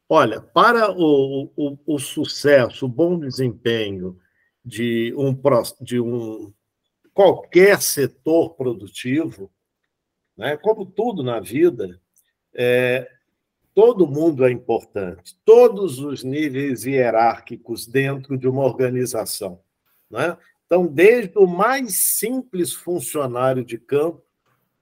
[0.08, 4.18] olha, para o, o, o sucesso, o bom desempenho
[4.64, 5.36] de um,
[5.80, 6.52] de um
[7.12, 9.50] qualquer setor produtivo,
[10.36, 12.00] né, como tudo na vida,
[12.52, 13.08] é,
[13.74, 19.60] todo mundo é importante, todos os níveis hierárquicos dentro de uma organização.
[20.10, 20.36] Né?
[20.66, 24.22] Então, desde o mais simples funcionário de campo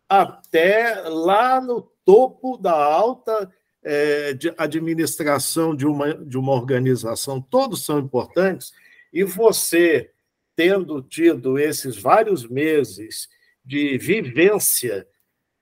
[0.08, 3.50] até lá no topo da alta
[3.82, 8.72] é, de administração de uma, de uma organização, todos são importantes,
[9.12, 10.10] e você,
[10.54, 13.28] tendo tido esses vários meses
[13.64, 15.06] de vivência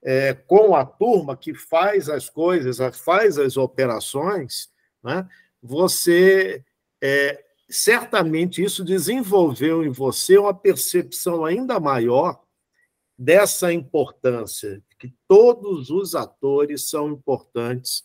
[0.02, 4.70] é, com a turma que faz as coisas, faz as operações,
[5.02, 5.28] né?
[5.62, 6.64] você
[7.02, 12.40] é, certamente isso desenvolveu em você uma percepção ainda maior
[13.16, 18.02] dessa importância, que todos os atores são importantes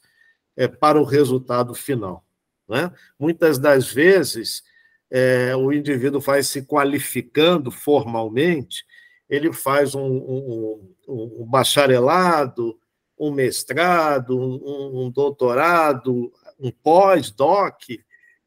[0.56, 2.26] é, para o resultado final.
[2.68, 2.92] Né?
[3.20, 4.64] Muitas das vezes,
[5.10, 8.86] é, o indivíduo vai se qualificando formalmente
[9.30, 12.80] ele faz um, um, um bacharelado,
[13.18, 17.82] um mestrado, um, doutorado, um pós-doc,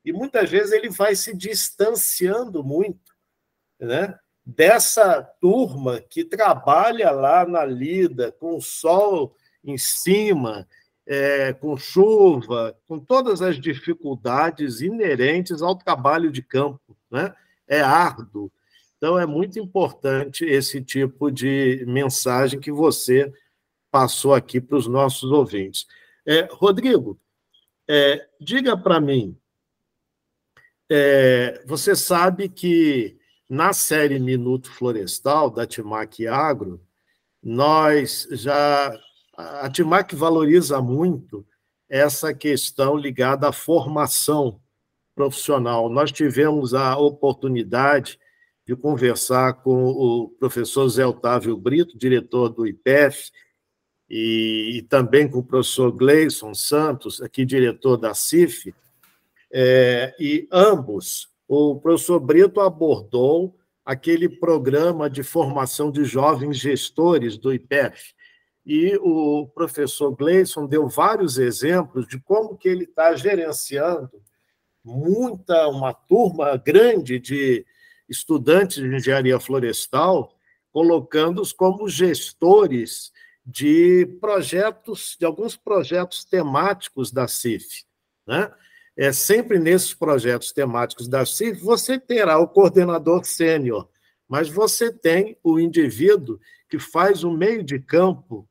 [0.04, 3.12] e muitas vezes ele vai se distanciando muito
[3.78, 9.34] né, dessa turma que trabalha lá na lida, com o sol
[9.64, 10.66] em cima,
[11.08, 16.96] é, com chuva, com todas as dificuldades inerentes ao trabalho de campo.
[17.10, 17.34] Né?
[17.66, 18.52] É árduo,
[18.98, 23.32] então, é muito importante esse tipo de mensagem que você
[23.92, 25.86] passou aqui para os nossos ouvintes.
[26.26, 27.18] É, Rodrigo,
[27.90, 29.34] É, diga para mim,
[30.90, 33.16] é, você sabe que
[33.48, 36.82] na série Minuto Florestal, da Timac Agro,
[37.42, 38.92] nós já.
[39.38, 41.46] A Timac valoriza muito
[41.88, 44.60] essa questão ligada à formação
[45.14, 45.88] profissional.
[45.88, 48.18] Nós tivemos a oportunidade
[48.66, 53.30] de conversar com o professor Zé Otávio Brito, diretor do IPEF,
[54.10, 58.74] e, e também com o professor Gleison Santos, aqui diretor da CIF,
[59.52, 67.54] é, e ambos, o professor Brito abordou aquele programa de formação de jovens gestores do
[67.54, 68.17] IPEF.
[68.68, 74.22] E o professor Gleison deu vários exemplos de como que ele está gerenciando
[74.84, 77.64] muita, uma turma grande de
[78.08, 80.36] estudantes de engenharia florestal,
[80.70, 83.10] colocando-os como gestores
[83.44, 87.84] de projetos, de alguns projetos temáticos da CIF.
[88.26, 88.52] Né?
[88.98, 93.88] é, sempre nesses projetos temáticos da CIF, você terá o coordenador sênior,
[94.28, 98.48] mas você tem o indivíduo que faz o meio de campo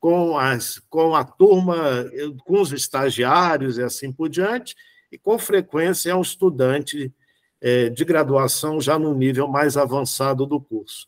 [0.00, 2.10] com, as, com a turma,
[2.44, 4.74] com os estagiários e assim por diante,
[5.12, 7.12] e com frequência é um estudante
[7.60, 11.06] é, de graduação já no nível mais avançado do curso.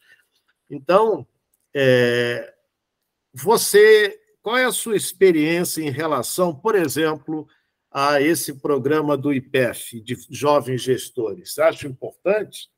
[0.71, 1.27] Então,
[1.75, 2.53] é,
[3.33, 7.49] você, qual é a sua experiência em relação, por exemplo,
[7.91, 11.55] a esse programa do IPEF, de jovens gestores?
[11.55, 12.71] Você acha importante?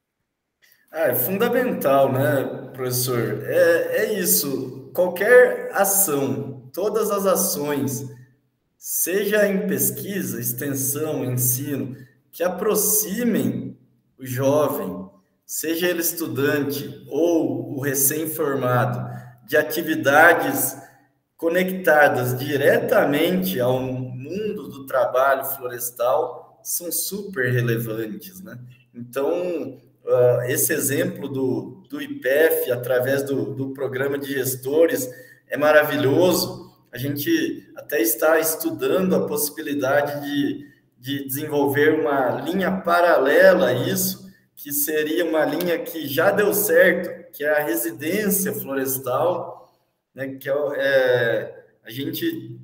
[0.93, 3.43] Ah, é fundamental, né, professor?
[3.45, 4.84] É, é isso.
[4.95, 8.09] Qualquer ação, todas as ações,
[8.79, 11.97] seja em pesquisa, extensão, ensino,
[12.31, 13.77] que aproximem
[14.17, 15.11] o jovem,
[15.45, 19.13] seja ele estudante ou o recém-formado,
[19.49, 20.77] de atividades
[21.37, 28.59] conectadas diretamente ao mundo do trabalho florestal são super relevantes, né?
[28.95, 35.09] Então, uh, esse exemplo do, do IPEF, através do, do programa de gestores,
[35.49, 36.73] é maravilhoso.
[36.93, 40.67] A gente até está estudando a possibilidade de,
[40.99, 44.25] de desenvolver uma linha paralela a isso,
[44.55, 49.73] que seria uma linha que já deu certo, que é a residência florestal,
[50.15, 52.59] né, que é, é a gente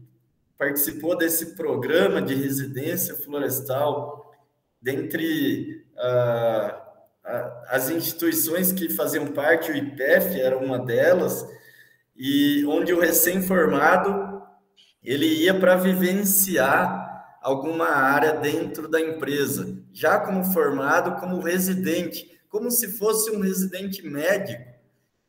[0.57, 4.33] participou desse programa de residência florestal,
[4.81, 6.80] dentre uh,
[7.69, 11.47] as instituições que faziam parte, o IPEF era uma delas,
[12.17, 14.43] e onde o recém-formado
[15.03, 22.71] ele ia para vivenciar alguma área dentro da empresa, já como formado, como residente, como
[22.71, 24.71] se fosse um residente médico,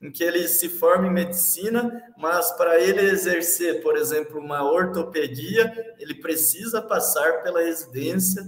[0.01, 5.95] em que ele se forma em medicina, mas para ele exercer, por exemplo, uma ortopedia,
[5.99, 8.43] ele precisa passar pela residência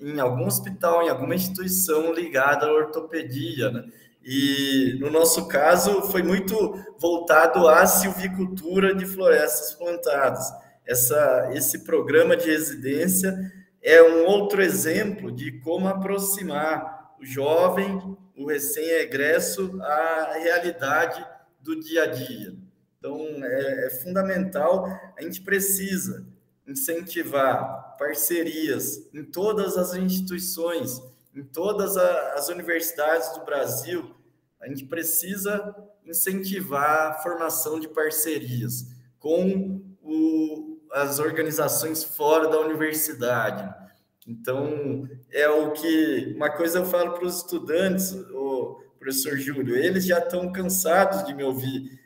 [0.00, 3.84] em algum hospital, em alguma instituição ligada à ortopedia, né?
[4.22, 6.54] E no nosso caso foi muito
[6.98, 10.44] voltado à silvicultura de florestas plantadas.
[10.84, 13.34] Essa, esse programa de residência
[13.80, 21.24] é um outro exemplo de como aproximar o jovem o recém-egresso à realidade
[21.60, 22.54] do dia a dia.
[22.98, 24.86] Então, é, é fundamental,
[25.16, 26.26] a gente precisa
[26.66, 31.02] incentivar parcerias em todas as instituições,
[31.34, 34.14] em todas as universidades do Brasil.
[34.60, 38.86] A gente precisa incentivar a formação de parcerias
[39.18, 43.86] com o, as organizações fora da universidade
[44.26, 46.32] então, é o que.
[46.34, 51.32] Uma coisa eu falo para os estudantes, o professor Júlio, eles já estão cansados de
[51.32, 52.00] me ouvir.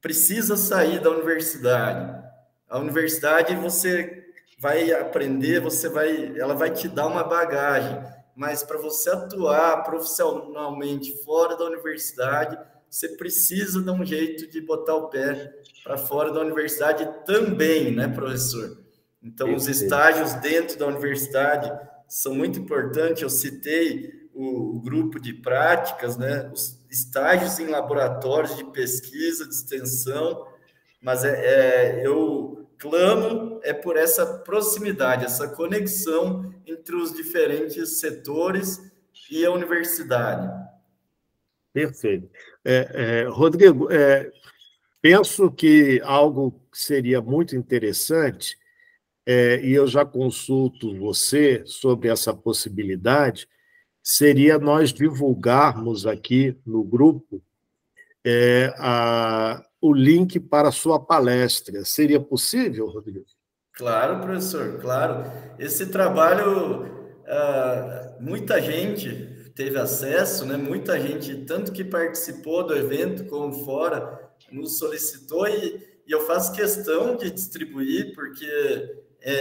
[0.00, 2.27] Precisa sair da universidade.
[2.68, 4.26] A universidade você
[4.58, 7.98] vai aprender, você vai, ela vai te dar uma bagagem,
[8.34, 12.58] mas para você atuar profissionalmente fora da universidade,
[12.90, 15.52] você precisa dar um jeito de botar o pé
[15.84, 18.78] para fora da universidade também, né, professor?
[19.22, 21.70] Então, os estágios dentro da universidade
[22.08, 23.22] são muito importantes.
[23.22, 26.48] Eu citei o, grupo de práticas, né?
[26.52, 30.46] os estágios em laboratórios de pesquisa, de extensão,
[31.02, 38.80] mas é, é, eu clamo é por essa proximidade, essa conexão entre os diferentes setores
[39.30, 40.48] e a universidade.
[41.72, 42.30] Perfeito.
[42.64, 44.30] É, é, Rodrigo, é,
[45.00, 48.56] penso que algo que seria muito interessante
[49.26, 53.46] é, e eu já consulto você sobre essa possibilidade,
[54.02, 57.42] seria nós divulgarmos aqui no grupo
[58.24, 61.84] é, a, o link para a sua palestra.
[61.84, 63.24] Seria possível, Rodrigo?
[63.72, 65.30] Claro, professor, claro.
[65.58, 70.56] Esse trabalho, uh, muita gente teve acesso, né?
[70.56, 76.52] Muita gente, tanto que participou do evento como fora, nos solicitou e, e eu faço
[76.52, 78.46] questão de distribuir, porque
[79.20, 79.32] é,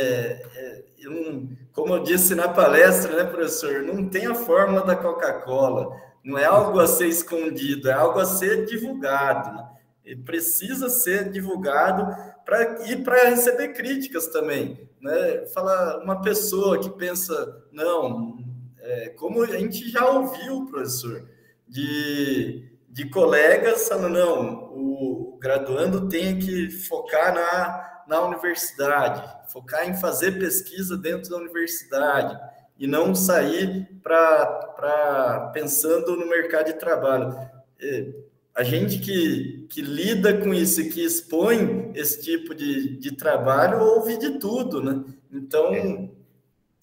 [0.55, 4.95] é, eu não, como eu disse na palestra, né, professor, não tem a fórmula da
[4.95, 9.55] Coca-Cola, não é algo a ser escondido, é algo a ser divulgado.
[9.55, 9.69] Né?
[10.15, 12.05] Precisa ser divulgado
[12.45, 15.45] para e para receber críticas também, né?
[15.53, 18.37] Fala uma pessoa que pensa não,
[18.79, 21.27] é, como a gente já ouviu, professor,
[21.67, 29.95] de, de colegas falando não, o graduando tem que focar na, na universidade, focar em
[29.95, 32.39] fazer pesquisa dentro da universidade
[32.79, 37.35] e não sair para pensando no mercado de trabalho.
[37.79, 38.13] É,
[38.57, 43.79] a gente que, que lida com isso e que expõe esse tipo de, de trabalho
[43.79, 45.05] ouve de tudo, né?
[45.31, 46.11] Então,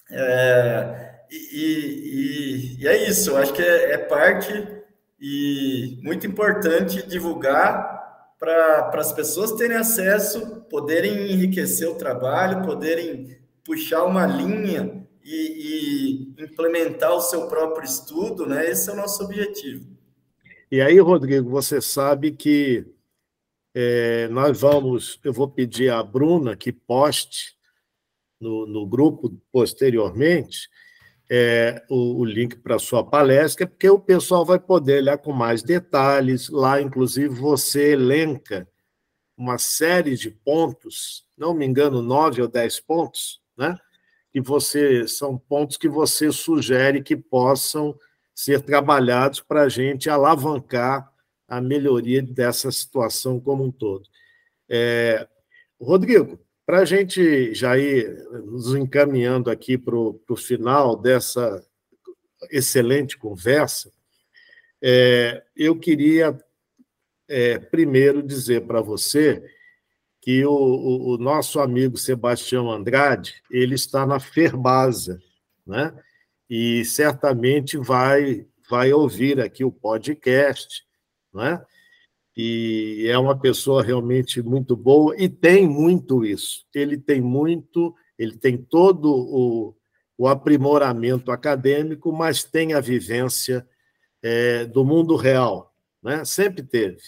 [0.08, 4.52] é, e, e, e, é isso, eu acho que é, é parte
[5.20, 7.92] e muito importante divulgar
[8.38, 16.44] para as pessoas terem acesso, poderem enriquecer o trabalho, poderem puxar uma linha e, e
[16.44, 18.70] implementar o seu próprio estudo, né?
[18.70, 19.92] Esse é o nosso objetivo.
[20.70, 22.86] E aí, Rodrigo, você sabe que
[23.74, 27.56] é, nós vamos, eu vou pedir à Bruna que poste
[28.40, 30.68] no, no grupo posteriormente
[31.30, 35.32] é, o, o, link para a sua palestra, porque o pessoal vai poder olhar com
[35.32, 36.48] mais detalhes.
[36.48, 38.68] Lá, inclusive, você elenca
[39.36, 43.76] uma série de pontos, não me engano, nove ou dez pontos, né?
[44.32, 47.98] Que você são pontos que você sugere que possam
[48.34, 51.12] ser trabalhados para a gente alavancar
[51.46, 54.08] a melhoria dessa situação como um todo.
[54.68, 55.26] É,
[55.80, 58.08] Rodrigo, para a gente já ir
[58.44, 61.64] nos encaminhando aqui para o final dessa
[62.50, 63.92] excelente conversa,
[64.82, 66.38] é, eu queria
[67.28, 69.42] é, primeiro dizer para você
[70.20, 75.20] que o, o, o, nosso amigo Sebastião Andrade ele está na Ferbasa,
[75.66, 75.92] né?
[76.56, 80.86] E certamente vai, vai ouvir aqui o podcast,
[81.32, 81.60] né?
[82.36, 86.64] E é uma pessoa realmente muito boa e tem muito isso.
[86.72, 89.76] Ele tem muito, ele tem todo o,
[90.16, 93.68] o aprimoramento acadêmico, mas tem a vivência
[94.22, 96.24] é, do mundo real, né?
[96.24, 97.02] Sempre teve.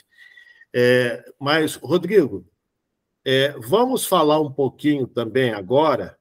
[0.75, 2.45] É, mas, Rodrigo,
[3.25, 6.19] é, vamos falar um pouquinho também agora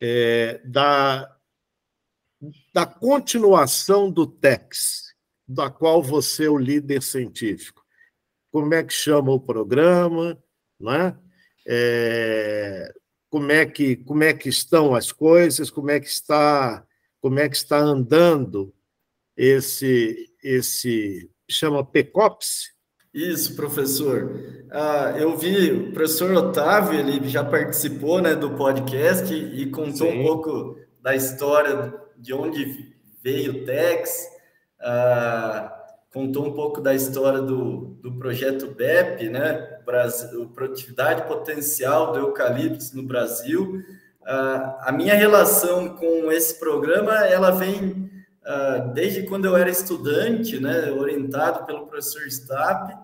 [0.00, 1.33] é, da,
[2.74, 5.14] da continuação do TEX,
[5.46, 7.84] da qual você é o líder científico.
[8.50, 10.36] Como é que chama o programa,
[10.80, 11.16] né?
[11.64, 12.92] É,
[13.30, 16.84] como é que como é que estão as coisas, como é que está
[17.20, 18.74] como é que está andando
[19.36, 22.74] esse esse chama PECOPS?
[23.14, 24.64] Isso, professor.
[24.72, 30.18] Ah, eu vi o professor Otávio, ele já participou né, do podcast e contou Sim.
[30.18, 34.28] um pouco da história de onde veio o Tex,
[34.80, 35.72] ah,
[36.12, 39.80] contou um pouco da história do, do projeto BEP, né?
[39.84, 43.82] Brasil, Produtividade Potencial do Eucalipto no Brasil.
[44.24, 48.10] Ah, a minha relação com esse programa, ela vem
[48.44, 50.92] ah, desde quando eu era estudante, né?
[50.92, 52.94] Orientado pelo professor Stapp,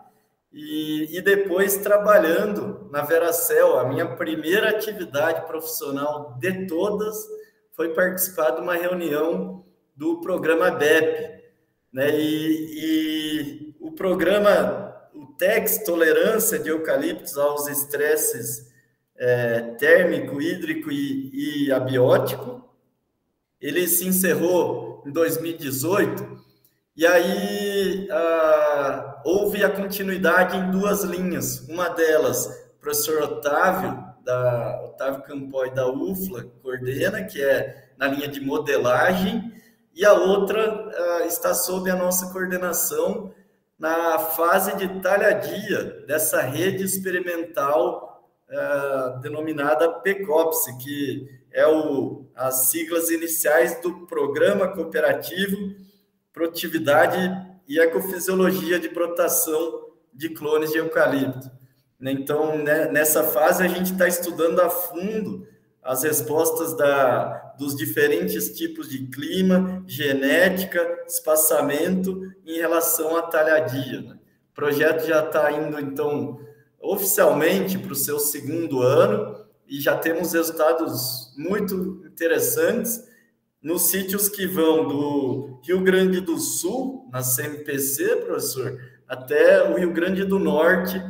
[0.52, 7.24] e, e, depois trabalhando na Veracel, a minha primeira atividade profissional de todas
[7.72, 9.64] foi participar de uma reunião
[9.96, 11.42] do programa BEP,
[11.92, 12.10] né?
[12.18, 18.70] E, e o programa, o TEX, tolerância de eucaliptos aos estresses
[19.16, 22.68] é, térmico, hídrico e, e abiótico,
[23.60, 26.40] ele se encerrou em 2018
[26.96, 31.60] e aí ah, houve a continuidade em duas linhas.
[31.68, 32.48] Uma delas,
[32.80, 39.52] professor Otávio da Otávio Campoy da UFLA coordena, que é na linha de modelagem,
[39.94, 43.32] e a outra uh, está sob a nossa coordenação
[43.78, 53.10] na fase de talhadia dessa rede experimental uh, denominada PECOPS, que é o, as siglas
[53.10, 55.74] iniciais do Programa Cooperativo
[56.32, 57.18] Produtividade
[57.66, 61.59] e Ecofisiologia de Brotação de Clones de Eucalipto.
[62.00, 62.12] Né?
[62.12, 65.46] Então, né, nessa fase, a gente está estudando a fundo
[65.82, 74.00] as respostas da, dos diferentes tipos de clima, genética, espaçamento em relação à talhadia.
[74.00, 74.18] Né?
[74.52, 76.40] O projeto já está indo, então,
[76.80, 83.08] oficialmente para o seu segundo ano e já temos resultados muito interessantes
[83.62, 89.92] nos sítios que vão do Rio Grande do Sul, na CMPC, professor, até o Rio
[89.92, 91.00] Grande do Norte,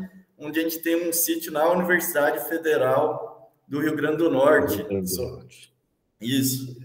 [0.40, 4.82] onde a gente tem um sítio na Universidade Federal do Rio Grande do Norte.
[4.82, 5.72] Grande do Norte.
[6.20, 6.76] Isso.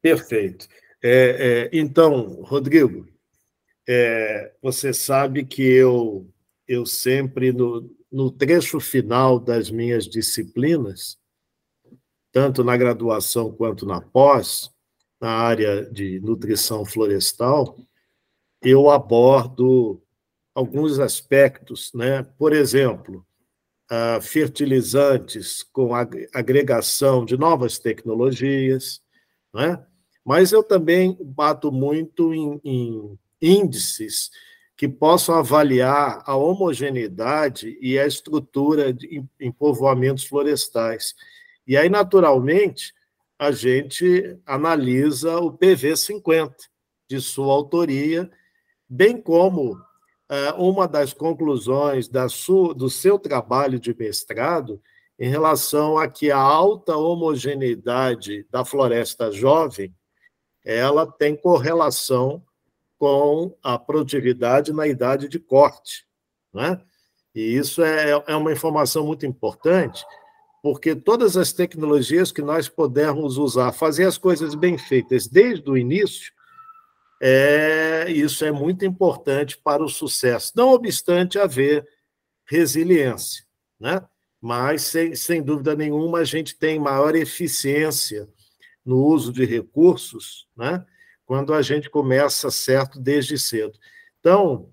[0.00, 0.68] Perfeito.
[1.02, 3.06] É, é, então, Rodrigo,
[3.88, 6.30] é, você sabe que eu,
[6.66, 11.18] eu sempre, no, no trecho final das minhas disciplinas,
[12.32, 14.70] tanto na graduação quanto na pós,
[15.20, 17.76] na área de nutrição florestal,
[18.62, 20.02] eu abordo
[20.54, 22.22] alguns aspectos, né?
[22.38, 23.24] Por exemplo,
[24.22, 29.02] fertilizantes com agregação de novas tecnologias,
[29.52, 29.84] né?
[30.24, 34.30] Mas eu também bato muito em, em índices
[34.76, 41.14] que possam avaliar a homogeneidade e a estrutura de, em povoamentos florestais.
[41.66, 42.94] E aí, naturalmente,
[43.38, 46.54] a gente analisa o PV50,
[47.08, 48.30] de sua autoria,
[48.88, 49.76] bem como
[50.56, 54.80] uma das conclusões da sua, do seu trabalho de mestrado
[55.18, 59.94] em relação a que a alta homogeneidade da floresta jovem
[60.64, 62.42] ela tem correlação
[62.98, 66.06] com a produtividade na idade de corte.
[66.52, 66.80] Né?
[67.34, 70.04] E isso é, é uma informação muito importante,
[70.62, 75.76] porque todas as tecnologias que nós pudermos usar, fazer as coisas bem feitas desde o
[75.76, 76.32] início,
[77.20, 81.86] é, isso é muito importante para o sucesso, não obstante haver
[82.46, 83.44] resiliência.
[83.78, 84.02] Né?
[84.40, 88.28] Mas, sem, sem dúvida nenhuma, a gente tem maior eficiência
[88.84, 90.84] no uso de recursos, né?
[91.26, 93.78] quando a gente começa certo desde cedo.
[94.18, 94.72] Então,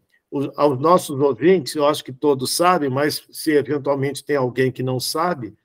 [0.56, 5.00] aos nossos ouvintes, eu acho que todos sabem, mas se eventualmente tem alguém que não
[5.00, 5.56] sabe,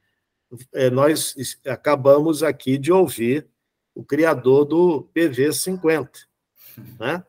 [0.74, 1.34] é, nós
[1.66, 3.48] acabamos aqui de ouvir
[3.94, 6.08] o criador do PV50,
[6.98, 7.24] né?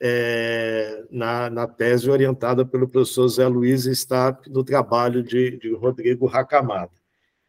[0.00, 6.26] É, na, na, tese orientada pelo professor Zé Luiz Stapp, no trabalho de, de Rodrigo
[6.26, 6.92] Racamada,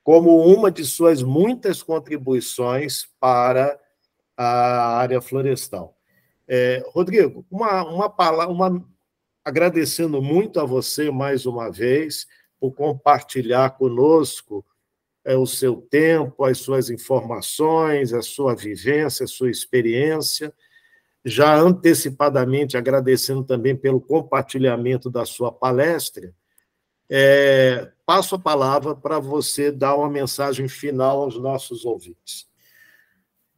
[0.03, 3.79] como uma de suas muitas contribuições para
[4.35, 5.95] a área florestal.
[6.47, 8.83] É, Rodrigo, uma, uma palavra, uma,
[9.45, 12.25] agradecendo muito a você mais uma vez
[12.59, 14.65] por compartilhar conosco
[15.23, 20.53] é, o seu tempo, as suas informações, a sua vivência, a sua experiência.
[21.26, 26.34] Já antecipadamente agradecendo também pelo compartilhamento da sua palestra.
[27.09, 32.47] É, passo a palavra para você dar uma mensagem final aos nossos ouvintes.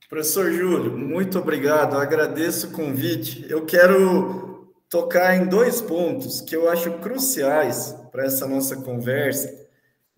[0.09, 3.45] Professor Júlio, muito obrigado, agradeço o convite.
[3.49, 9.57] Eu quero tocar em dois pontos que eu acho cruciais para essa nossa conversa,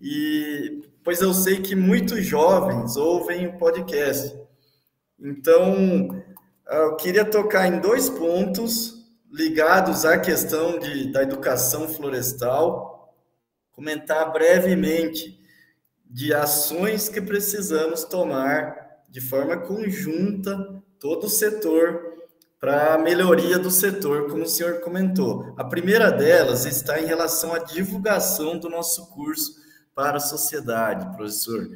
[0.02, 4.36] e pois eu sei que muitos jovens ouvem o podcast.
[5.20, 6.23] Então,
[6.68, 13.14] eu queria tocar em dois pontos ligados à questão de, da educação florestal,
[13.72, 15.40] comentar brevemente
[16.06, 18.76] de ações que precisamos tomar
[19.10, 22.14] de forma conjunta todo o setor
[22.60, 25.54] para a melhoria do setor, como o senhor comentou.
[25.58, 29.56] A primeira delas está em relação à divulgação do nosso curso
[29.94, 31.68] para a sociedade, professor,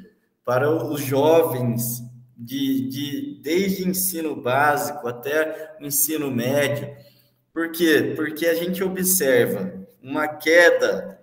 [0.45, 2.01] para os jovens
[2.37, 6.95] de, de desde ensino básico até o ensino médio.
[7.51, 8.13] Por quê?
[8.15, 11.19] Porque a gente observa uma queda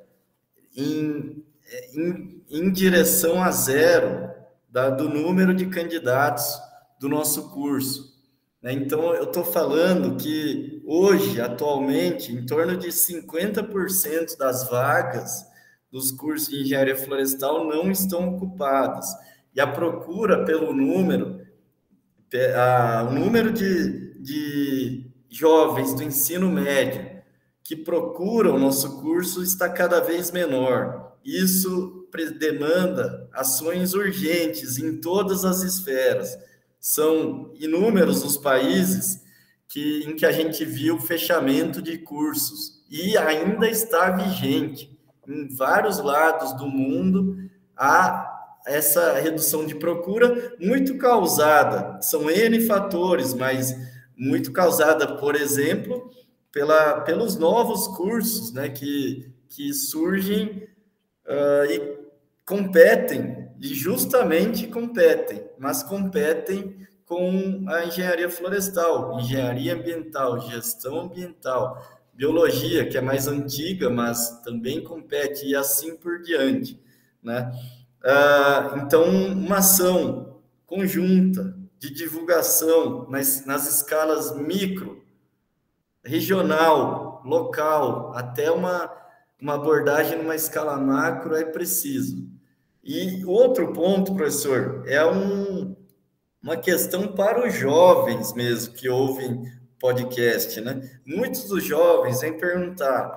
[0.77, 1.45] em,
[1.93, 4.29] em, em direção a zero
[4.69, 6.45] da, do número de candidatos
[6.99, 8.13] do nosso curso.
[8.61, 8.73] Né?
[8.73, 15.47] Então, eu estou falando que hoje, atualmente, em torno de 50% das vagas
[15.93, 19.07] dos cursos de engenharia florestal não estão ocupadas.
[19.55, 21.41] E a procura pelo número,
[22.57, 27.15] a, o número de, de jovens do ensino médio
[27.63, 31.17] que procuram o nosso curso está cada vez menor.
[31.25, 32.07] Isso
[32.39, 36.37] demanda ações urgentes em todas as esferas.
[36.79, 39.23] São inúmeros os países
[39.67, 44.97] que, em que a gente viu fechamento de cursos e ainda está vigente.
[45.27, 48.24] Em vários lados do mundo, há
[48.67, 53.77] essa redução de procura muito causada, são N fatores, mas
[54.17, 56.11] muito causada, por exemplo,
[56.51, 60.69] pela, pelos novos cursos né, que, que surgem
[61.27, 61.99] uh, e
[62.47, 72.89] competem, e justamente competem, mas competem com a engenharia florestal, engenharia ambiental, gestão ambiental, biologia,
[72.89, 76.81] que é mais antiga, mas também compete, e assim por diante.
[77.23, 77.51] né?
[78.05, 85.03] Uh, então, uma ação conjunta de divulgação nas, nas escalas micro,
[86.05, 88.93] regional, local, até uma,
[89.41, 92.29] uma abordagem numa escala macro é preciso.
[92.83, 95.75] E outro ponto, professor, é um,
[96.43, 99.51] uma questão para os jovens mesmo que ouvem
[99.81, 101.01] podcast, né?
[101.07, 103.09] Muitos dos jovens vêm perguntar,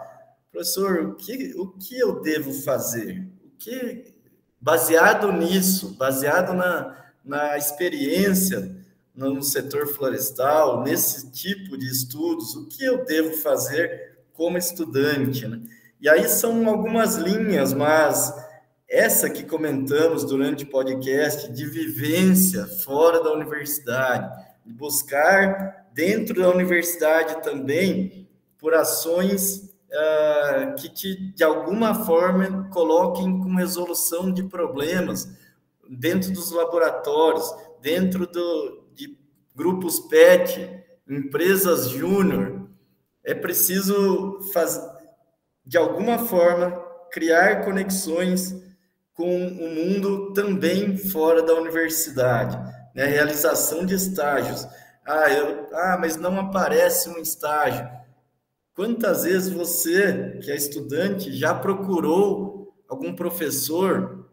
[0.52, 3.28] professor, o que, o que eu devo fazer?
[3.44, 4.17] O que,
[4.60, 8.76] baseado nisso, baseado na, na experiência
[9.16, 15.60] no setor florestal, nesse tipo de estudos, o que eu devo fazer como estudante, né?
[16.00, 18.32] E aí são algumas linhas, mas
[18.88, 26.50] essa que comentamos durante o podcast de vivência fora da universidade, de buscar dentro da
[26.50, 28.30] universidade também
[28.60, 29.67] por ações
[29.98, 35.28] uh, que te, de alguma forma coloquem com resolução de problemas
[35.90, 39.18] dentro dos laboratórios, dentro do, de
[39.56, 42.70] grupos PET, empresas júnior.
[43.24, 44.88] É preciso fazer,
[45.66, 46.72] de alguma forma,
[47.12, 48.56] criar conexões
[49.14, 52.56] com o mundo também fora da universidade,
[52.94, 53.06] né?
[53.06, 54.68] realização de estágios.
[55.06, 57.97] Ah, eu, ah, mas não aparece um estágio.
[58.78, 64.30] Quantas vezes você, que é estudante, já procurou algum professor,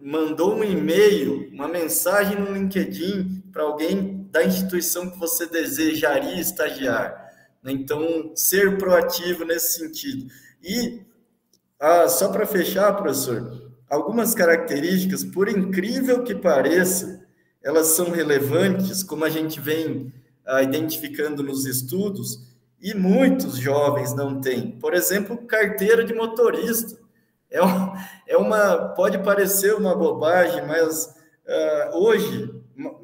[0.00, 7.30] mandou um e-mail, uma mensagem no LinkedIn para alguém da instituição que você desejaria estagiar?
[7.62, 7.70] Né?
[7.70, 10.26] Então, ser proativo nesse sentido.
[10.60, 11.02] E,
[11.78, 17.24] ah, só para fechar, professor, algumas características, por incrível que pareça,
[17.62, 20.12] elas são relevantes, como a gente vem
[20.44, 24.72] ah, identificando nos estudos, e muitos jovens não têm.
[24.72, 26.98] Por exemplo, carteira de motorista.
[27.50, 27.92] É, um,
[28.26, 31.14] é uma, pode parecer uma bobagem, mas
[31.46, 32.54] ah, hoje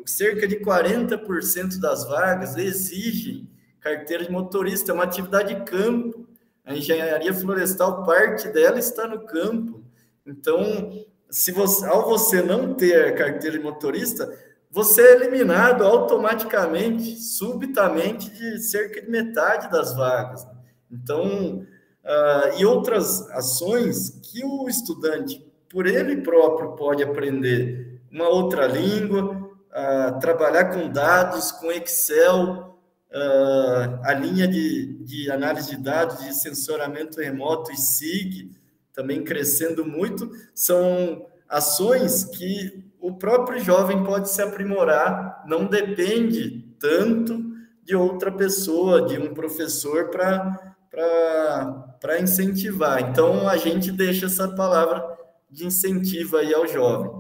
[0.05, 3.49] cerca de 40% das vagas exigem
[3.81, 6.27] carteira de motorista, é uma atividade de campo.
[6.65, 9.83] A engenharia florestal, parte dela está no campo.
[10.25, 14.33] Então, se você, ao você não ter carteira de motorista,
[14.73, 20.47] você é eliminado automaticamente, subitamente, de cerca de metade das vagas.
[20.91, 28.67] Então, uh, e outras ações que o estudante, por ele próprio, pode aprender uma outra
[28.67, 32.79] língua, uh, trabalhar com dados, com Excel,
[33.11, 38.51] uh, a linha de, de análise de dados, de sensoramento remoto e SIG,
[38.95, 47.53] também crescendo muito, são ações que o próprio jovem pode se aprimorar, não depende tanto
[47.83, 53.03] de outra pessoa, de um professor para incentivar.
[53.03, 55.05] Então, a gente deixa essa palavra
[55.51, 57.11] de incentivo aí ao jovem.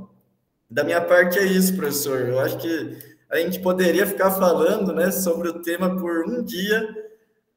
[0.70, 2.20] Da minha parte é isso, professor.
[2.20, 2.96] Eu acho que
[3.28, 6.88] a gente poderia ficar falando né, sobre o tema por um dia,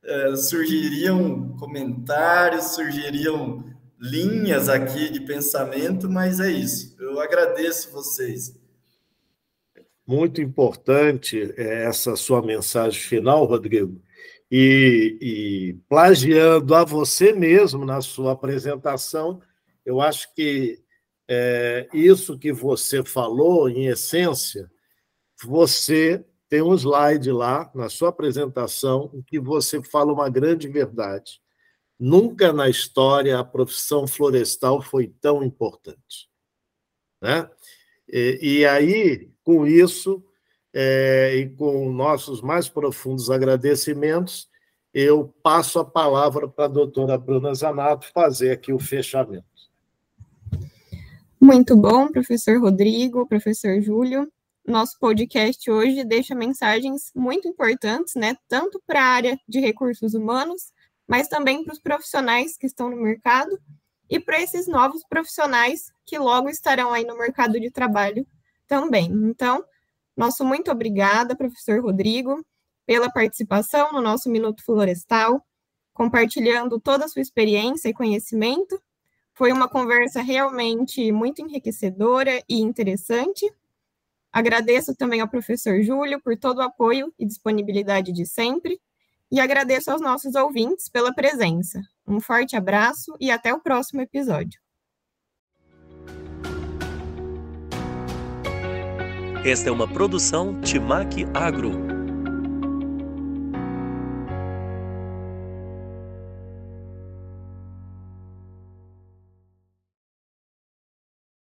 [0.03, 3.63] é, surgiriam comentários, surgiriam
[3.99, 6.95] linhas aqui de pensamento, mas é isso.
[7.16, 8.59] Eu agradeço vocês.
[10.05, 14.01] Muito importante é, essa sua mensagem final, Rodrigo.
[14.51, 19.41] E, e, plagiando a você mesmo na sua apresentação,
[19.86, 20.84] eu acho que
[21.28, 24.70] é, isso que você falou, em essência,
[25.41, 31.41] você tem um slide lá na sua apresentação em que você fala uma grande verdade
[31.99, 36.30] Nunca na história a profissão florestal foi tão importante.
[37.26, 37.49] Né?
[38.07, 40.23] E, e aí, com isso,
[40.71, 44.47] é, e com nossos mais profundos agradecimentos,
[44.93, 49.43] eu passo a palavra para a doutora Bruna Zanato fazer aqui o fechamento.
[51.41, 54.32] Muito bom, professor Rodrigo, professor Júlio.
[54.63, 60.71] Nosso podcast hoje deixa mensagens muito importantes, né, tanto para a área de recursos humanos,
[61.07, 63.59] mas também para os profissionais que estão no mercado
[64.10, 68.26] e para esses novos profissionais que logo estarão aí no mercado de trabalho
[68.68, 69.12] também.
[69.12, 69.64] Então,
[70.16, 72.45] nosso muito obrigada, professor Rodrigo,
[72.86, 75.45] pela participação no nosso Minuto Florestal,
[75.93, 78.80] compartilhando toda a sua experiência e conhecimento.
[79.34, 83.51] Foi uma conversa realmente muito enriquecedora e interessante.
[84.32, 88.80] Agradeço também ao professor Júlio por todo o apoio e disponibilidade de sempre
[89.32, 91.82] e agradeço aos nossos ouvintes pela presença.
[92.08, 94.60] Um forte abraço e até o próximo episódio.
[99.45, 101.95] Esta é uma produção Timac Agro.